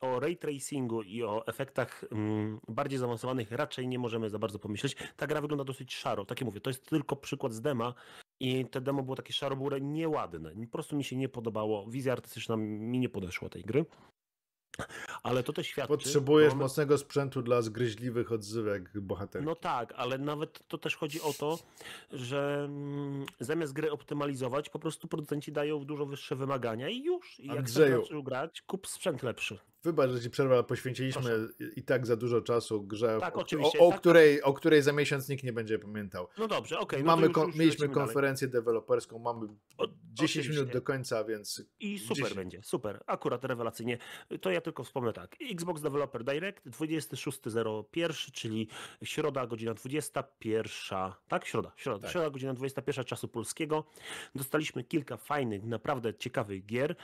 [0.00, 2.04] O ray tracingu i o efektach
[2.68, 4.96] bardziej zaawansowanych raczej nie możemy za bardzo pomyśleć.
[5.16, 6.24] Ta gra wygląda dosyć szaro.
[6.24, 7.94] Tak jak mówię, to jest tylko przykład z dema
[8.40, 10.50] i te demo było takie szaro nieładne.
[10.50, 11.86] Po prostu mi się nie podobało.
[11.86, 13.84] Wizja artystyczna mi nie podeszła tej gry.
[15.22, 15.88] Ale to też świadczy...
[15.88, 19.46] Potrzebujesz mocnego sprzętu dla zgryźliwych odzywek bohaterów.
[19.46, 21.58] No tak, ale nawet to też chodzi o to,
[22.12, 27.40] że mm, zamiast gry optymalizować, po prostu producenci dają dużo wyższe wymagania i już.
[27.40, 29.58] I jak chcesz grać, kup sprzęt lepszy.
[29.84, 31.72] Wybacz, że ci przerwę, ale poświęciliśmy Proszę.
[31.76, 34.92] i tak za dużo czasu grze, tak, o, o, o tak, której, o której za
[34.92, 36.28] miesiąc nikt nie będzie pamiętał.
[36.38, 36.84] No dobrze, okej.
[36.84, 38.64] Okay, no mamy kon, mieliśmy konferencję dalej.
[38.64, 39.60] deweloperską, mamy 10
[40.14, 40.50] oczywiście.
[40.50, 41.64] minut do końca, więc...
[41.80, 42.34] I super 10...
[42.34, 43.98] będzie, super, akurat rewelacyjnie.
[44.40, 48.68] To ja tylko wspomnę tak, Xbox Developer Direct 26.01, czyli
[49.04, 51.46] środa, godzina 21, tak?
[51.46, 52.10] Środa, środa, tak.
[52.12, 53.84] środa, godzina 21 czasu polskiego.
[54.34, 56.96] Dostaliśmy kilka fajnych, naprawdę ciekawych gier.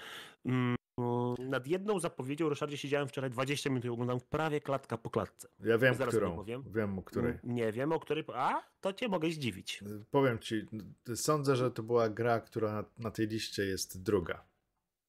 [0.99, 5.49] Mm, nad jedną zapowiedzią, Ryszardzie, siedziałem wczoraj 20 minut i oglądam prawie klatka po klatce.
[5.61, 6.37] Ja wiem, Zaraz którą.
[6.37, 6.65] Powiem.
[6.67, 7.31] Wiem, o której.
[7.31, 8.25] Mm, nie wiem, o której.
[8.35, 9.85] A, to cię mogę zdziwić.
[10.11, 10.67] Powiem ci,
[11.15, 14.45] sądzę, że to była gra, która na, na tej liście jest druga.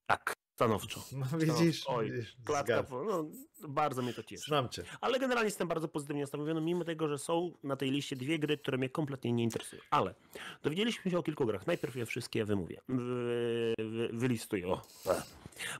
[0.06, 0.39] Tak.
[0.60, 1.03] Stanowczo.
[1.32, 2.12] No widzisz, Oj,
[2.45, 3.26] klatka, no,
[3.68, 4.43] bardzo mnie to cieszy.
[4.45, 4.84] Znam cię.
[5.01, 8.57] Ale generalnie jestem bardzo pozytywnie nastawiony, mimo tego, że są na tej liście dwie gry,
[8.57, 9.82] które mnie kompletnie nie interesują.
[9.91, 10.16] Ale
[10.64, 11.68] dowiedzieliśmy się o kilku grach.
[11.68, 12.82] Najpierw je wszystkie wymówię.
[12.89, 14.68] Wy, wy, wylistuję.
[14.68, 14.82] O.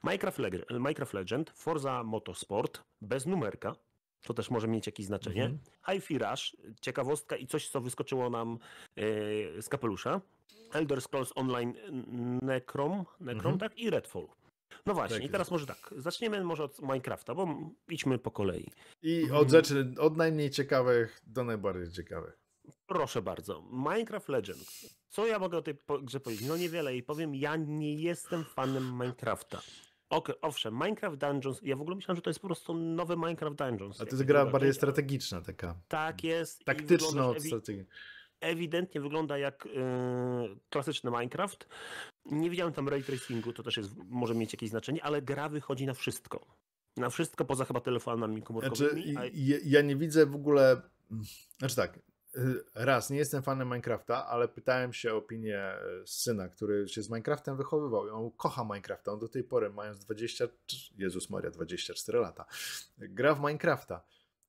[0.04, 3.76] Minecraft, Legend, Minecraft Legend, Forza Motorsport, bez numerka,
[4.24, 5.46] to też może mieć jakieś znaczenie.
[5.46, 5.60] Mhm.
[5.86, 8.60] Hi-Fi Rush, ciekawostka i coś, co wyskoczyło nam
[8.96, 10.22] yy, z kapelusza.
[10.74, 11.74] Elder Scrolls Online
[12.42, 13.60] Necrom, Necrom mhm.
[13.60, 13.78] tak?
[13.78, 14.28] I Redfall.
[14.86, 15.94] No właśnie, tak i teraz może tak.
[15.98, 17.48] Zaczniemy może od Minecrafta, bo
[17.90, 18.72] idźmy po kolei.
[19.02, 19.42] I mhm.
[19.42, 22.40] od rzeczy od najmniej ciekawych do najbardziej ciekawych.
[22.88, 23.64] Proszę bardzo.
[23.72, 24.96] Minecraft Legends.
[25.10, 26.48] Co ja mogę o tej grze powiedzieć?
[26.48, 29.62] No niewiele i powiem, ja nie jestem fanem Minecrafta.
[30.10, 33.58] Ok, owszem, Minecraft Dungeons, ja w ogóle myślałem, że to jest po prostu nowy Minecraft
[33.58, 34.02] Dungeons.
[34.02, 35.76] A to jest gra bardziej strategiczna taka.
[35.88, 36.66] Tak jest.
[36.66, 37.86] Taktyczna od strategii
[38.42, 41.68] ewidentnie wygląda jak yy, klasyczny Minecraft.
[42.26, 45.86] Nie widziałem tam ray tracingu, to też jest, może mieć jakieś znaczenie, ale gra wychodzi
[45.86, 46.46] na wszystko.
[46.98, 49.12] Na wszystko poza chyba telefonami komórkowymi.
[49.12, 50.82] Znaczy, ja, ja nie widzę w ogóle.
[51.58, 52.00] Znaczy tak,
[52.38, 57.02] y, raz, nie jestem fanem Minecrafta, ale pytałem się o opinię y, syna, który się
[57.02, 59.12] z Minecraftem wychowywał i on kocha Minecrafta.
[59.12, 60.48] On do tej pory, mając 20,
[60.98, 62.46] Jezus Maria, 24 lata,
[62.98, 64.04] gra w Minecrafta.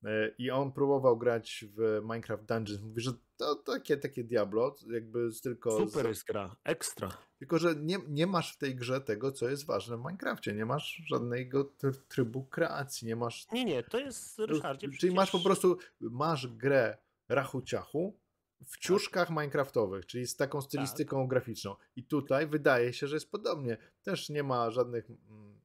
[0.05, 2.83] Y, I on próbował grać w Minecraft Dungeons.
[2.83, 5.79] Mówi, że to takie, takie Diablo, jakby tylko...
[5.79, 7.11] Super jest gra, ekstra.
[7.39, 10.55] Tylko, że nie, nie masz w tej grze tego, co jest ważne w Minecrafcie.
[10.55, 11.73] Nie masz żadnego
[12.09, 13.47] trybu kreacji, nie masz...
[13.53, 15.17] Nie, nie, to jest, Ryszardzie, Czyli przecież...
[15.17, 16.99] masz po prostu, masz grę
[17.29, 18.21] rachu ciachu
[18.65, 19.37] w ciuszkach tak.
[19.37, 21.29] minecraftowych, czyli z taką stylistyką tak.
[21.29, 21.77] graficzną.
[21.97, 23.77] I tutaj wydaje się, że jest podobnie.
[24.03, 25.11] Też nie ma żadnych...
[25.11, 25.61] Mm,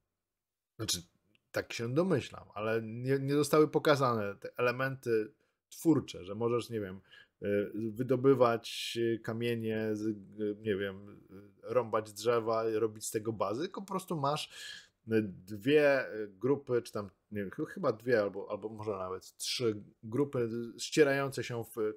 [0.76, 1.02] znaczy,
[1.56, 5.32] tak się domyślam, ale nie, nie zostały pokazane te elementy
[5.70, 7.00] twórcze, że możesz, nie wiem,
[7.42, 7.46] E,
[7.90, 9.94] wydobywać kamienie, e,
[10.60, 11.20] nie wiem,
[11.62, 14.50] rąbać drzewa, robić z tego bazy, tylko po prostu masz
[15.46, 20.48] dwie grupy, czy tam, nie wiem, chyba dwie, albo, albo może nawet trzy grupy
[20.78, 21.94] ścierające się w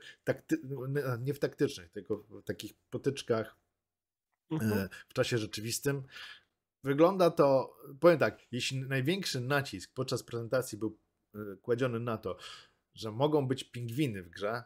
[1.19, 3.55] nie w taktycznych, tylko w takich potyczkach
[4.51, 4.89] mhm.
[5.07, 6.03] w czasie rzeczywistym.
[6.83, 10.99] Wygląda to, powiem tak, jeśli największy nacisk podczas prezentacji był
[11.61, 12.37] kładziony na to,
[12.93, 14.63] że mogą być pingwiny w grze,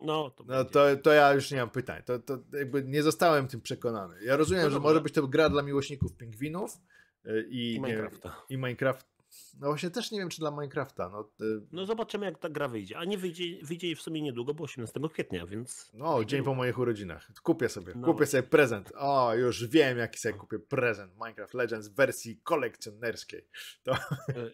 [0.00, 2.02] no, to, no to, to ja już nie mam pytań.
[2.02, 4.24] To, to jakby nie zostałem tym przekonany.
[4.24, 6.78] Ja rozumiem, no że może być to gra dla miłośników pingwinów
[7.26, 8.28] y, i, I Minecrafta.
[8.28, 9.17] Nie, I Minecraft
[9.60, 11.08] no właśnie też nie wiem, czy dla Minecrafta.
[11.08, 11.60] No, y...
[11.72, 12.98] no zobaczymy, jak ta gra wyjdzie.
[12.98, 15.90] A nie wyjdzie, wyjdzie w sumie niedługo, bo 18 kwietnia, więc.
[15.94, 17.28] No, dzień po moich urodzinach.
[17.42, 18.06] Kupię sobie, no.
[18.06, 18.92] kupię sobie prezent.
[18.96, 21.12] O, już wiem, jaki sobie kupię prezent.
[21.14, 23.46] Minecraft Legends w wersji kolekcjonerskiej.
[23.82, 23.92] To...
[23.92, 23.98] E,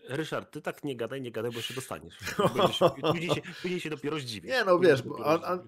[0.09, 2.15] Ryszard, ty tak nie gadaj, nie gadaj, bo się dostaniesz.
[3.13, 4.51] Później się, później się dopiero zdziwisz.
[4.51, 5.59] Nie, no wiesz, bo, a, a,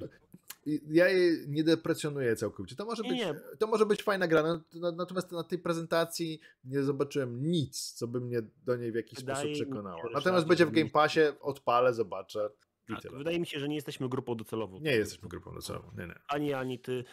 [0.89, 2.77] ja jej nie deprecjonuję całkowicie.
[2.77, 3.35] To może być, nie.
[3.59, 4.61] To może być fajna gra,
[4.97, 9.39] natomiast na tej prezentacji nie zobaczyłem nic, co by mnie do niej w jakiś wydaje
[9.39, 10.03] sposób przekonało.
[10.14, 12.51] Natomiast będzie w Game Passie, odpalę, zobaczę.
[12.89, 14.81] Tak, wydaje mi się, że nie jesteśmy grupą docelową.
[14.81, 16.19] Nie jesteśmy grupą docelową, nie, nie.
[16.29, 17.05] Ani, ani ty,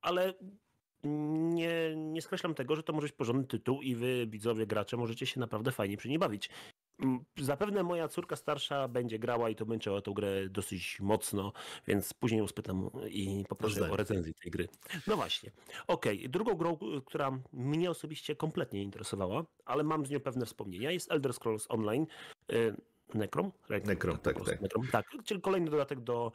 [0.00, 0.34] ale
[1.04, 5.26] nie, nie skreślam tego, że to może być porządny tytuł i wy, widzowie, gracze, możecie
[5.26, 6.50] się naprawdę fajnie przy niej bawić.
[7.02, 11.52] Mm, zapewne moja córka starsza będzie grała i to męczyła tę grę dosyć mocno,
[11.86, 14.68] więc później ją spytam i poproszę o recenzję tej gry.
[15.06, 15.50] No właśnie.
[15.86, 16.28] Okej, okay.
[16.28, 21.34] drugą grą, która mnie osobiście kompletnie interesowała, ale mam z nią pewne wspomnienia, jest Elder
[21.34, 22.06] Scrolls Online.
[22.52, 22.76] Y,
[23.14, 23.52] Necrom?
[23.84, 24.60] Necrom, tak, tak.
[24.60, 25.06] Necrom, tak.
[25.24, 26.32] Czyli kolejny dodatek do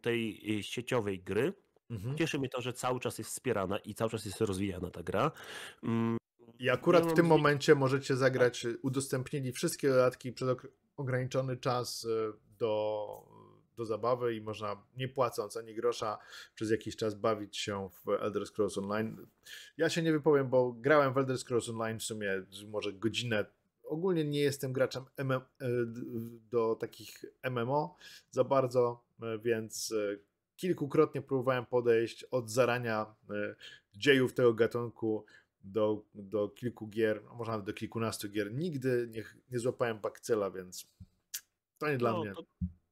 [0.00, 1.52] tej sieciowej gry.
[1.90, 2.16] Mhm.
[2.16, 5.30] Cieszy mnie to, że cały czas jest wspierana i cały czas jest rozwijana ta gra.
[6.58, 10.56] I akurat w tym momencie możecie zagrać, udostępnili wszystkie dodatki przez
[10.96, 13.06] ograniczony czas e, do,
[13.76, 16.18] do zabawy i można nie płacąc ani grosza
[16.54, 19.26] przez jakiś czas bawić się w Elder Scrolls Online.
[19.76, 23.46] Ja się nie wypowiem, bo grałem w Elder Scrolls Online w sumie może godzinę.
[23.84, 25.40] Ogólnie nie jestem graczem MM,
[26.50, 27.96] do takich MMO
[28.30, 29.04] za bardzo,
[29.42, 29.94] więc
[30.56, 33.14] kilkukrotnie próbowałem podejść od zarania
[33.96, 35.24] dziejów tego gatunku
[35.64, 38.54] do, do kilku gier, a może nawet do kilkunastu gier.
[38.54, 40.86] Nigdy nie, nie złapałem bakcela, więc
[41.78, 42.34] to nie dla no, mnie.
[42.34, 42.44] To,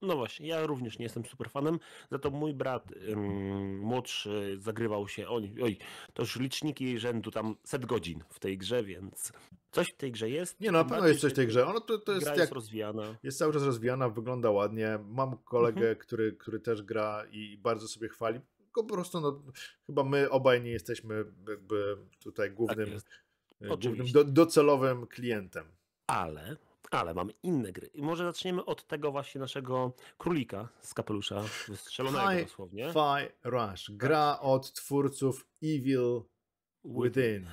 [0.02, 1.78] no właśnie, ja również nie jestem super fanem,
[2.10, 5.78] za to mój brat ym, młodszy zagrywał się, oj, oj,
[6.14, 9.32] to już liczniki rzędu tam set godzin w tej grze, więc
[9.70, 10.60] coś w tej grze jest.
[10.60, 11.66] Nie, no na pewno jest coś w tej grze.
[11.66, 13.16] Ono to, to jest, gra jest rozwijana.
[13.22, 14.98] Jest cały czas rozwijana, wygląda ładnie.
[15.08, 15.96] Mam kolegę, mhm.
[15.96, 18.40] który, który też gra i bardzo sobie chwali
[18.72, 19.42] tylko po prostu no,
[19.86, 22.88] chyba my obaj nie jesteśmy jakby tutaj głównym,
[23.60, 25.66] tak głównym do, docelowym klientem.
[26.06, 26.56] Ale
[26.90, 27.86] ale mamy inne gry.
[27.86, 32.92] I może zaczniemy od tego właśnie naszego królika z kapelusza wystrzelonego Hi, dosłownie.
[32.92, 33.90] Fi Rush.
[33.90, 36.22] Gra od twórców Evil
[36.84, 37.46] Within.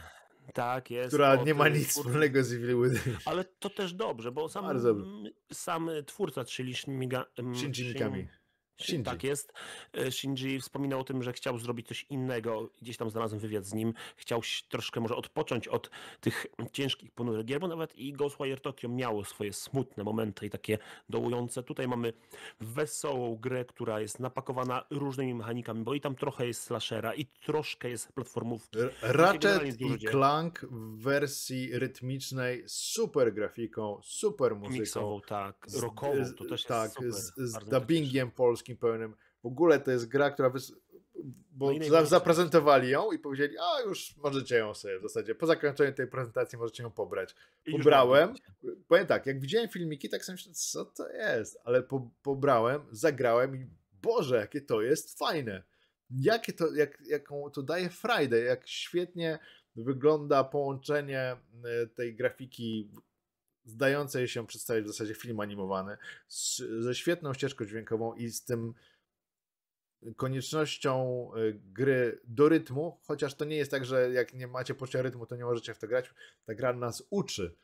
[0.53, 1.07] Tak, jest.
[1.07, 3.17] Która nie ma nic wspólnego z Evil Within.
[3.25, 4.79] Ale to też dobrze, bo sam,
[5.53, 8.27] sam twórca, czyli Shinji Mikami.
[8.79, 9.05] Shinji.
[9.05, 9.53] Tak jest.
[9.93, 12.69] E, Shinji wspominał o tym, że chciał zrobić coś innego.
[12.81, 13.93] Gdzieś tam znalazłem wywiad z nim.
[14.15, 15.89] Chciał troszkę może odpocząć od
[16.21, 20.77] tych ciężkich, ponurych gier, bo nawet i Ghostwire Tokyo miało swoje smutne momenty i takie
[21.09, 21.63] dołujące.
[21.63, 22.13] Tutaj mamy
[22.59, 27.89] wesołą grę, która jest napakowana różnymi mechanikami, bo i tam trochę jest slashera i troszkę
[27.89, 28.79] jest platformówki.
[29.01, 34.79] Ratchet i Clank w wersji rytmicznej, super grafiką, super muzyką.
[34.79, 35.67] Miksową, tak.
[35.81, 37.47] Rockową, to też tak, jest super.
[37.47, 39.15] z, z dubbingiem polskim polskim pełnym.
[39.43, 40.73] W ogóle to jest gra, która wys...
[41.51, 45.93] bo no zaprezentowali ją i powiedzieli, a już możecie ją sobie w zasadzie, po zakończeniu
[45.93, 47.35] tej prezentacji możecie ją pobrać.
[47.71, 48.33] Pobrałem,
[48.87, 53.55] powiem tak, jak widziałem filmiki, tak sobie myślałem, co to jest, ale po, pobrałem, zagrałem
[53.55, 53.67] i
[54.01, 55.63] Boże, jakie to jest fajne.
[56.09, 59.39] Jakie to, jak, jaką to daje Friday, jak świetnie
[59.75, 62.89] wygląda połączenie e, tej grafiki
[63.69, 65.97] zdającej się przedstawić w zasadzie film animowany
[66.27, 68.73] z, ze świetną ścieżką dźwiękową i z tym
[70.15, 75.01] koniecznością e, gry do rytmu, chociaż to nie jest tak, że jak nie macie poczucia
[75.01, 76.13] rytmu, to nie możecie w to grać.
[76.45, 77.55] Ta gra nas uczy.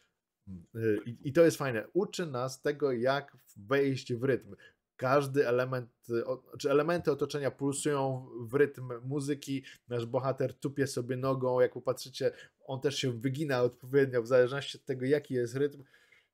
[0.47, 1.87] E, I, I, to jest fajne.
[1.93, 4.55] Uczy nas tego, jak wejść w rytm
[4.97, 5.89] każdy element,
[6.59, 12.31] czy elementy otoczenia pulsują w rytm muzyki, nasz bohater tupie sobie nogą, jak popatrzycie,
[12.65, 15.83] on też się wygina odpowiednio, w zależności od tego, jaki jest rytm.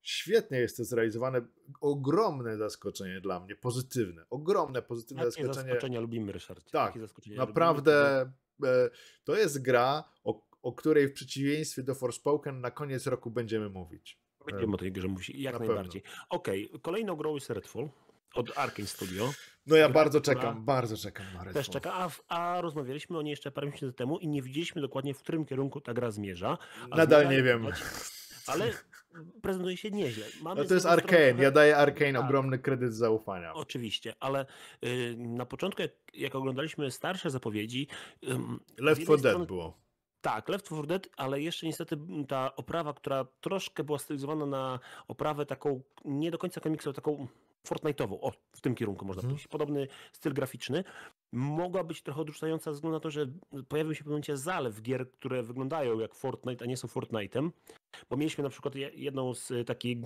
[0.01, 1.41] Świetnie jest to zrealizowane.
[1.82, 4.26] Ogromne zaskoczenie dla mnie, pozytywne.
[4.30, 5.74] Ogromne, pozytywne Jakie zaskoczenie.
[5.74, 6.72] zaskoczenia lubimy, Ryszard.
[6.72, 6.95] Tak,
[7.28, 8.26] naprawdę
[8.59, 8.86] lubimy?
[8.86, 8.89] E,
[9.24, 14.22] to jest gra, o, o której w przeciwieństwie do Forspoken na koniec roku będziemy mówić.
[14.45, 16.03] Będziemy o tej grze mówić, jak na najbardziej.
[16.30, 16.80] Okej, okay.
[16.80, 17.89] kolejną grą jest Redfall
[18.36, 19.34] od Arkane Studio.
[19.68, 21.54] No ja bardzo czekam, bardzo czekam na Redfall.
[21.54, 25.14] Też czeka, a, a, rozmawialiśmy o niej jeszcze parę miesięcy temu i nie widzieliśmy dokładnie,
[25.14, 26.58] w którym kierunku ta gra zmierza.
[26.90, 27.68] Nadal nie wiem.
[28.48, 28.74] Ale
[29.42, 30.26] prezentuje się nieźle.
[30.42, 32.22] Mamy no to jest Arkane, ja daję Arkane tak.
[32.22, 33.54] ogromny kredyt zaufania.
[33.54, 34.46] Oczywiście, ale
[34.86, 37.88] y, na początku, jak, jak, oglądaliśmy starsze zapowiedzi...
[38.24, 38.28] Y,
[38.78, 39.78] Left 4 Dead było.
[40.22, 45.46] Tak, Left 4 Dead, ale jeszcze niestety ta oprawa, która troszkę była stylizowana na oprawę
[45.46, 47.28] taką nie do końca komiksową, taką
[47.68, 48.18] Fortnite'ową.
[48.22, 49.36] O, w tym kierunku można hmm.
[49.36, 49.47] pójść.
[49.47, 50.84] Podobny styl graficzny.
[51.32, 53.26] Mogła być trochę odrzucająca ze względu na to, że
[53.68, 57.49] pojawił się w pewnym momencie zalew gier, które wyglądają jak Fortnite, a nie są Fortnite'em.
[58.09, 59.97] Bo mieliśmy na przykład jedną z takich,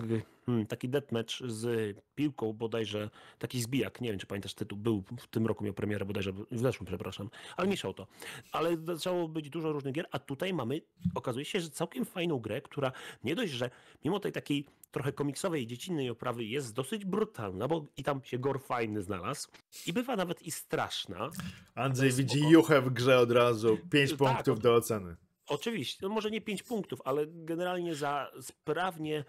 [0.46, 5.26] hmm, taki deathmatch z piłką bodajże, taki zbijak, nie wiem czy pamiętasz tytuł, był w
[5.26, 8.06] tym roku miał premierę bodajże, w zeszłym przepraszam, ale mieszał to.
[8.52, 10.80] Ale zaczęło być dużo różnych gier, a tutaj mamy,
[11.14, 12.92] okazuje się, że całkiem fajną grę, która
[13.24, 13.70] nie dość, że
[14.04, 18.58] mimo tej takiej trochę komiksowej, dziecinnej oprawy jest dosyć brutalna, bo i tam się gore
[18.58, 19.48] fajny znalazł
[19.86, 21.30] i bywa nawet i straszna.
[21.74, 25.16] Andrzej widzi juchę w grze od razu, 5 tak, punktów do oceny.
[25.48, 29.24] Oczywiście, no może nie 5 punktów, ale generalnie za sprawnie,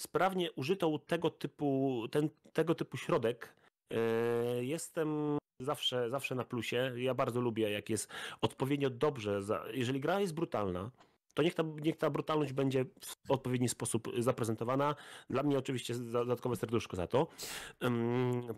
[0.00, 3.54] sprawnie użytą tego typu, ten, tego typu środek
[3.90, 6.92] yy, jestem zawsze, zawsze na plusie.
[6.96, 9.42] Ja bardzo lubię, jak jest odpowiednio dobrze.
[9.42, 10.90] Za, jeżeli gra jest brutalna,
[11.34, 12.84] to niech ta, niech ta brutalność będzie
[13.26, 14.94] w odpowiedni sposób zaprezentowana.
[15.30, 17.26] Dla mnie oczywiście dodatkowe serduszko za to.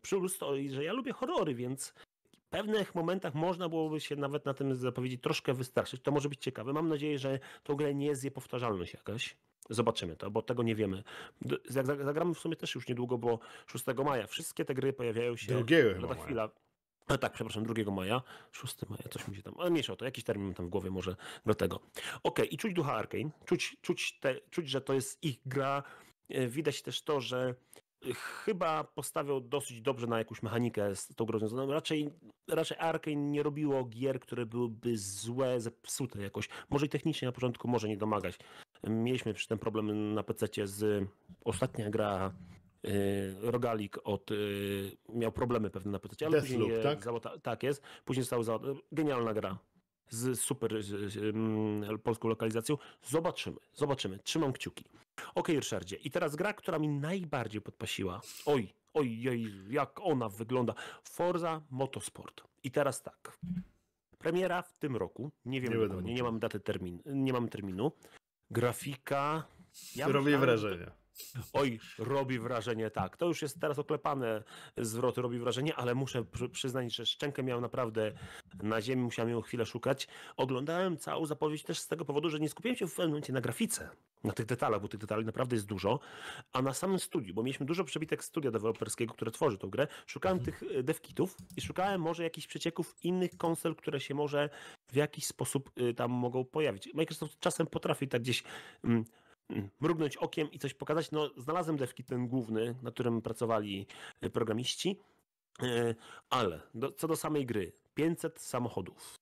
[0.02, 1.94] Plus to, że ja lubię horrory, więc
[2.38, 6.02] w pewnych momentach można byłoby się nawet na tym zapowiedzi troszkę wystraszyć.
[6.02, 6.72] To może być ciekawe.
[6.72, 9.36] Mam nadzieję, że tą grę nie zje powtarzalność jakaś.
[9.70, 11.02] Zobaczymy to, bo tego nie wiemy.
[12.04, 14.26] Zagramy w sumie też już niedługo, bo 6 maja.
[14.26, 15.54] Wszystkie te gry pojawiają się.
[15.54, 16.50] Drugiego lada chwila.
[17.06, 20.04] A tak, przepraszam, 2 maja, 6 maja, coś mi się tam, ale mniejsza o to,
[20.04, 21.80] jakiś termin tam w głowie może do tego.
[22.22, 25.82] Ok, i czuć ducha Arkane, czuć, czuć, te, czuć, że to jest ich gra,
[26.28, 27.54] e, widać też to, że
[28.14, 31.72] chyba postawią dosyć dobrze na jakąś mechanikę z tą grą związaną.
[31.72, 32.10] Raczej,
[32.48, 36.48] raczej Arkane nie robiło gier, które byłyby złe, zepsute jakoś.
[36.70, 38.38] Może i technicznie na początku może nie domagać.
[38.84, 41.08] Mieliśmy przy tym problem na PC z
[41.44, 42.32] ostatnia gra
[43.40, 47.04] rogalik od, y, miał problemy pewne na PC, ale później tak?
[47.04, 48.58] Załata, tak jest, później został za,
[48.92, 49.58] genialna gra
[50.08, 52.76] z super z, z, polską lokalizacją.
[53.02, 54.18] Zobaczymy, zobaczymy.
[54.18, 54.84] Trzymam kciuki.
[55.34, 55.96] Ok, Ryszardzie.
[55.96, 58.20] I teraz gra, która mi najbardziej podpasiła.
[58.46, 60.74] Oj, oj, oj, jak ona wygląda.
[61.02, 62.42] Forza Motorsport.
[62.64, 63.38] I teraz tak.
[64.18, 65.30] Premiera w tym roku.
[65.44, 67.92] Nie wiem, nie, nie mam daty termin, nie mam terminu.
[68.50, 69.44] Grafika.
[69.96, 71.05] Ja Robi wrażenie
[71.52, 73.16] Oj, robi wrażenie, tak.
[73.16, 74.42] To już jest teraz oklepane
[74.76, 78.12] zwroty, robi wrażenie, ale muszę przyznać, że szczękę miałem naprawdę
[78.62, 80.08] na ziemi, musiałem ją chwilę szukać.
[80.36, 83.40] Oglądałem całą zapowiedź też z tego powodu, że nie skupiłem się w pewnym momencie na
[83.40, 83.90] grafice,
[84.24, 86.00] na tych detalach, bo tych detali naprawdę jest dużo,
[86.52, 89.86] a na samym studiu, bo mieliśmy dużo przebitek studia deweloperskiego, które tworzy tą grę.
[90.06, 90.58] Szukałem mhm.
[90.58, 94.50] tych e, devkitów i szukałem może jakichś przecieków innych konsol, które się może
[94.92, 96.94] w jakiś sposób y, tam mogą pojawić.
[96.94, 98.44] Microsoft czasem potrafi tak gdzieś
[98.84, 99.04] mm,
[99.80, 101.10] mrugnąć okiem i coś pokazać.
[101.10, 103.86] No, znalazłem devkit ten główny, na którym pracowali
[104.24, 105.00] y, programiści,
[105.62, 105.94] y,
[106.30, 109.16] ale do, co do samej gry, 500 samochodów,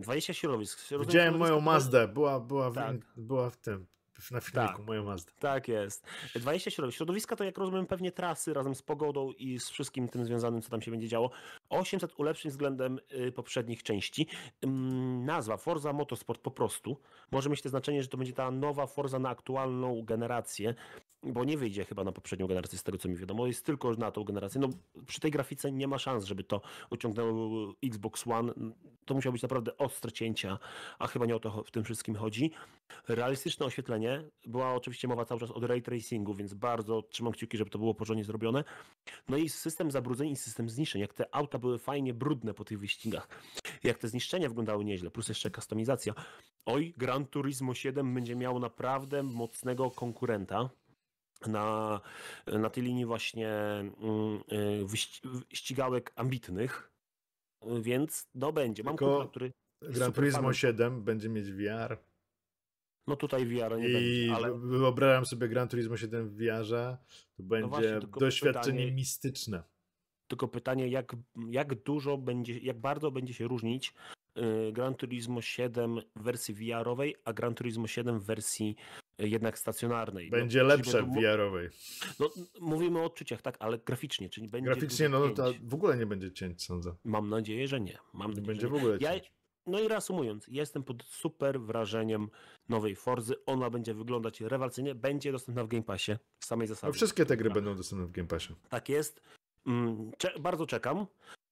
[0.00, 0.88] 20 środowisk.
[1.00, 2.96] Widziałem moją Mazdę, była, była, w, tak.
[3.16, 3.86] była w tym,
[4.30, 5.32] na filmiku, tak, moją Mazdę.
[5.38, 6.06] Tak jest.
[6.34, 6.96] 20 środowisk.
[6.96, 10.70] Środowiska to, jak rozumiem, pewnie trasy razem z pogodą i z wszystkim tym związanym, co
[10.70, 11.30] tam się będzie działo.
[11.68, 14.26] 800 ulepszeń względem y, poprzednich części.
[15.24, 16.96] Nazwa Forza Motorsport po prostu
[17.30, 20.74] może mieć to znaczenie, że to będzie ta nowa Forza na aktualną generację,
[21.22, 24.10] bo nie wyjdzie chyba na poprzednią generację, z tego co mi wiadomo, jest tylko na
[24.10, 24.60] tą generację.
[24.60, 24.68] No,
[25.06, 26.60] przy tej grafice nie ma szans, żeby to
[26.90, 28.52] ociągnęło Xbox One.
[29.04, 30.58] To musiało być naprawdę ostre cięcia,
[30.98, 32.50] a chyba nie o to w tym wszystkim chodzi.
[33.08, 37.70] Realistyczne oświetlenie, była oczywiście mowa cały czas o ray tracingu, więc bardzo trzymam kciuki, żeby
[37.70, 38.64] to było porządnie zrobione.
[39.28, 41.00] No i system zabrudzeń i system zniszczeń.
[41.00, 43.28] Jak te auta były fajnie brudne po tych wyścigach,
[43.84, 46.14] jak te zniszczenia wyglądały nieźle, plus jeszcze kustomizacja.
[46.66, 50.70] Oj, Gran Turismo 7 będzie miało naprawdę mocnego konkurenta
[51.46, 52.00] na,
[52.46, 54.96] na tej linii właśnie mm, y,
[55.52, 56.92] ścigałek ambitnych,
[57.80, 58.82] więc no będzie.
[58.82, 59.52] Mam Tylko kumpla, który
[59.82, 61.98] Gran Turismo 7 będzie mieć VR.
[63.06, 64.58] No tutaj VR nie I będzie, ale...
[64.58, 66.96] wyobrażam sobie Gran Turismo 7 w VR-ze,
[67.36, 69.62] to no będzie no właśnie, doświadczenie pytanie, mistyczne.
[70.28, 71.16] Tylko pytanie, jak,
[71.50, 73.94] jak dużo będzie, jak bardzo będzie się różnić
[74.38, 78.76] y, Gran Turismo 7 w wersji VR-owej, a Gran Turismo 7 w wersji
[79.18, 80.30] jednak stacjonarnej.
[80.30, 81.68] No, będzie no, lepsze w VR-owej.
[82.20, 84.70] No, mówimy o odczuciach, tak, ale graficznie, czyli będzie.
[84.70, 86.94] Graficznie, no to w ogóle nie będzie cięć, sądzę.
[87.04, 87.98] Mam nadzieję, że nie.
[88.12, 89.12] Mam nie nadzieję, będzie w ogóle ja,
[89.66, 92.28] No i reasumując, jestem pod super wrażeniem
[92.68, 93.44] nowej Forzy.
[93.46, 96.90] Ona będzie wyglądać rewelacyjnie, będzie dostępna w Game Passie z samej zasady.
[96.90, 98.54] No wszystkie te gry będą dostępne w Game Passie.
[98.68, 99.20] Tak jest.
[99.66, 101.06] Mm, cze bardzo czekam.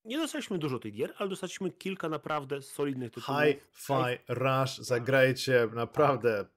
[0.04, 3.40] Nie dostaliśmy dużo tych gier, ale dostaliśmy kilka naprawdę solidnych tytułów.
[3.40, 6.54] Hi-Fi Rush, zagrajcie naprawdę tak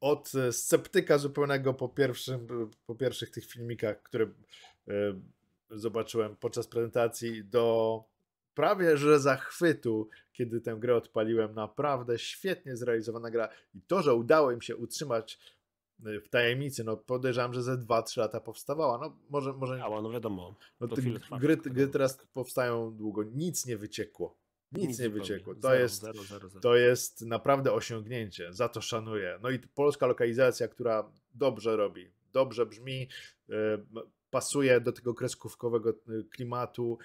[0.00, 4.30] od sceptyka zupełnego po, pierwszym, po pierwszych tych filmikach, które e,
[5.70, 8.04] zobaczyłem podczas prezentacji, do
[8.54, 11.54] prawie że zachwytu, kiedy tę grę odpaliłem.
[11.54, 15.38] Naprawdę świetnie zrealizowana gra i to, że udało im się utrzymać
[15.98, 18.98] w tajemnicy, no podejrzewam, że ze 2-3 lata powstawała.
[18.98, 19.84] No może, może...
[19.84, 20.54] Ała, no wiadomo.
[20.80, 20.88] No,
[21.38, 24.36] gry, gry teraz powstają długo, nic nie wyciekło.
[24.72, 25.54] Nic, Nic nie wyciekło.
[25.54, 28.52] To, zero, jest, zero, zero, to jest naprawdę osiągnięcie.
[28.52, 29.38] Za to szanuję.
[29.42, 33.08] No i polska lokalizacja, która dobrze robi, dobrze brzmi,
[33.50, 33.54] e,
[34.30, 35.94] pasuje do tego kreskówkowego e,
[36.30, 36.98] klimatu.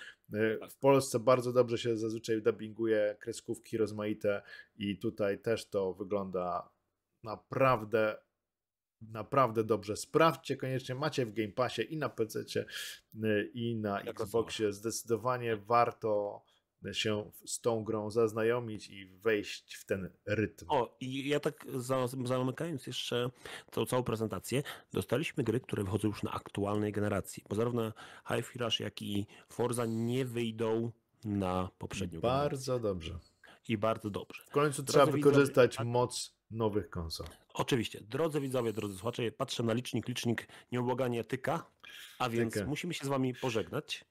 [0.70, 4.42] W Polsce bardzo dobrze się zazwyczaj dubbinguje kreskówki rozmaite
[4.78, 6.70] i tutaj też to wygląda
[7.24, 8.18] naprawdę
[9.02, 9.98] naprawdę dobrze.
[9.98, 12.40] Sprawdźcie koniecznie, macie w Game Passie i na PC
[13.54, 14.74] i na Xboxie.
[14.74, 16.42] Zdecydowanie warto
[16.92, 20.66] się z tą grą zaznajomić i wejść w ten rytm.
[20.70, 21.66] O, i ja tak
[22.24, 23.30] zamykając jeszcze
[23.72, 27.94] tą całą prezentację, dostaliśmy gry, które wychodzą już na aktualnej generacji, bo zarówno
[28.28, 30.92] Hi-Fi Rush, jak i Forza nie wyjdą
[31.26, 32.90] na poprzednią Bardzo generację.
[32.90, 33.32] dobrze.
[33.70, 34.44] I bardzo dobrze.
[34.48, 37.28] W końcu Drodzy trzeba wykorzystać widzowie, moc nowych konsol.
[37.54, 38.02] Oczywiście.
[38.02, 41.66] Drodzy widzowie, drodzy słuchacze, patrzę na licznik, licznik nieubłaganie tyka,
[42.20, 42.66] a więc Tykę.
[42.66, 44.06] musimy się z wami pożegnać.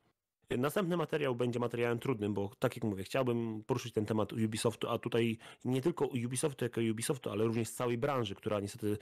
[0.58, 4.98] Następny materiał będzie materiałem trudnym, bo tak jak mówię, chciałbym poruszyć ten temat Ubisoftu, a
[4.98, 8.98] tutaj nie tylko Ubisoftu jako Ubisoftu, ale również z całej branży, która niestety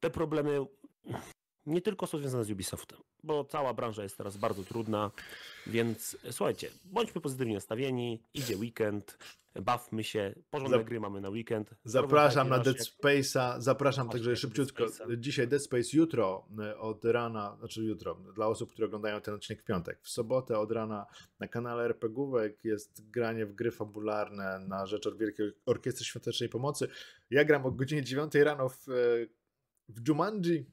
[0.00, 0.66] te problemy
[1.68, 5.10] nie tylko są związane z Ubisoftem, bo cała branża jest teraz bardzo trudna,
[5.66, 9.18] więc słuchajcie, bądźmy pozytywnie nastawieni, idzie weekend,
[9.62, 10.86] bawmy się, porządne Zap...
[10.86, 11.74] gry mamy na weekend.
[11.84, 17.84] Zapraszam na Dead Space'a, zapraszam także szybciutko, dzisiaj Dead Space, jutro e, od rana, znaczy
[17.84, 21.06] jutro, dla osób, które oglądają ten odcinek w piątek, w sobotę od rana
[21.40, 26.88] na kanale RPGówek jest granie w gry fabularne na rzecz Wielkiej Orkiestry Świątecznej Pomocy.
[27.30, 28.92] Ja gram o godzinie 9 rano w, e,
[29.88, 30.66] w Jumanji,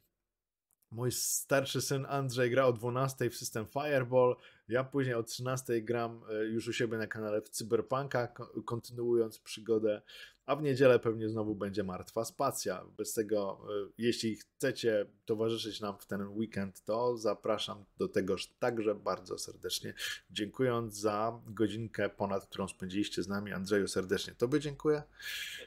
[0.95, 4.35] Mój starszy syn Andrzej gra o 12 w system Fireball.
[4.67, 8.27] Ja później o 13 gram e, już u siebie na kanale w Cyberpunka,
[8.65, 10.01] kontynuując przygodę
[10.45, 12.85] a w niedzielę pewnie znowu będzie martwa spacja.
[12.97, 18.95] Bez tego, y, jeśli chcecie towarzyszyć nam w ten weekend, to zapraszam do tegoż także
[18.95, 19.93] bardzo serdecznie.
[20.29, 23.53] Dziękując za godzinkę ponad, którą spędziliście z nami.
[23.53, 25.03] Andrzeju, serdecznie Tobie dziękuję.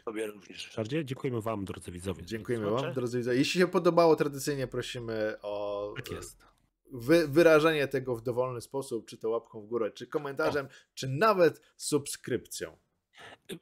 [0.04, 1.04] Tobie również, Ryszardzie.
[1.04, 2.26] Dziękujemy Wam, drodzy widzowie.
[2.26, 3.38] Dziękujemy Wam, drodzy widzowie.
[3.38, 6.46] Jeśli się podobało, tradycyjnie prosimy o Tak jest.
[6.92, 10.68] wy, wyrażenie tego w dowolny sposób, czy to łapką w górę, czy komentarzem, o.
[10.94, 12.76] czy nawet subskrypcją.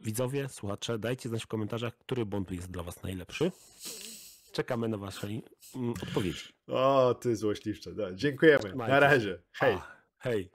[0.01, 3.53] Widzowie, słuchacze, dajcie znać w komentarzach, który bond jest dla Was najlepszy.
[4.53, 5.27] Czekamy na Wasze
[5.75, 6.45] mm, odpowiedzi.
[6.67, 7.91] O, ty złośliwcze.
[7.97, 8.75] No, dziękujemy.
[8.75, 9.43] Na razie.
[9.53, 9.75] Hej.
[9.75, 10.51] A, hej.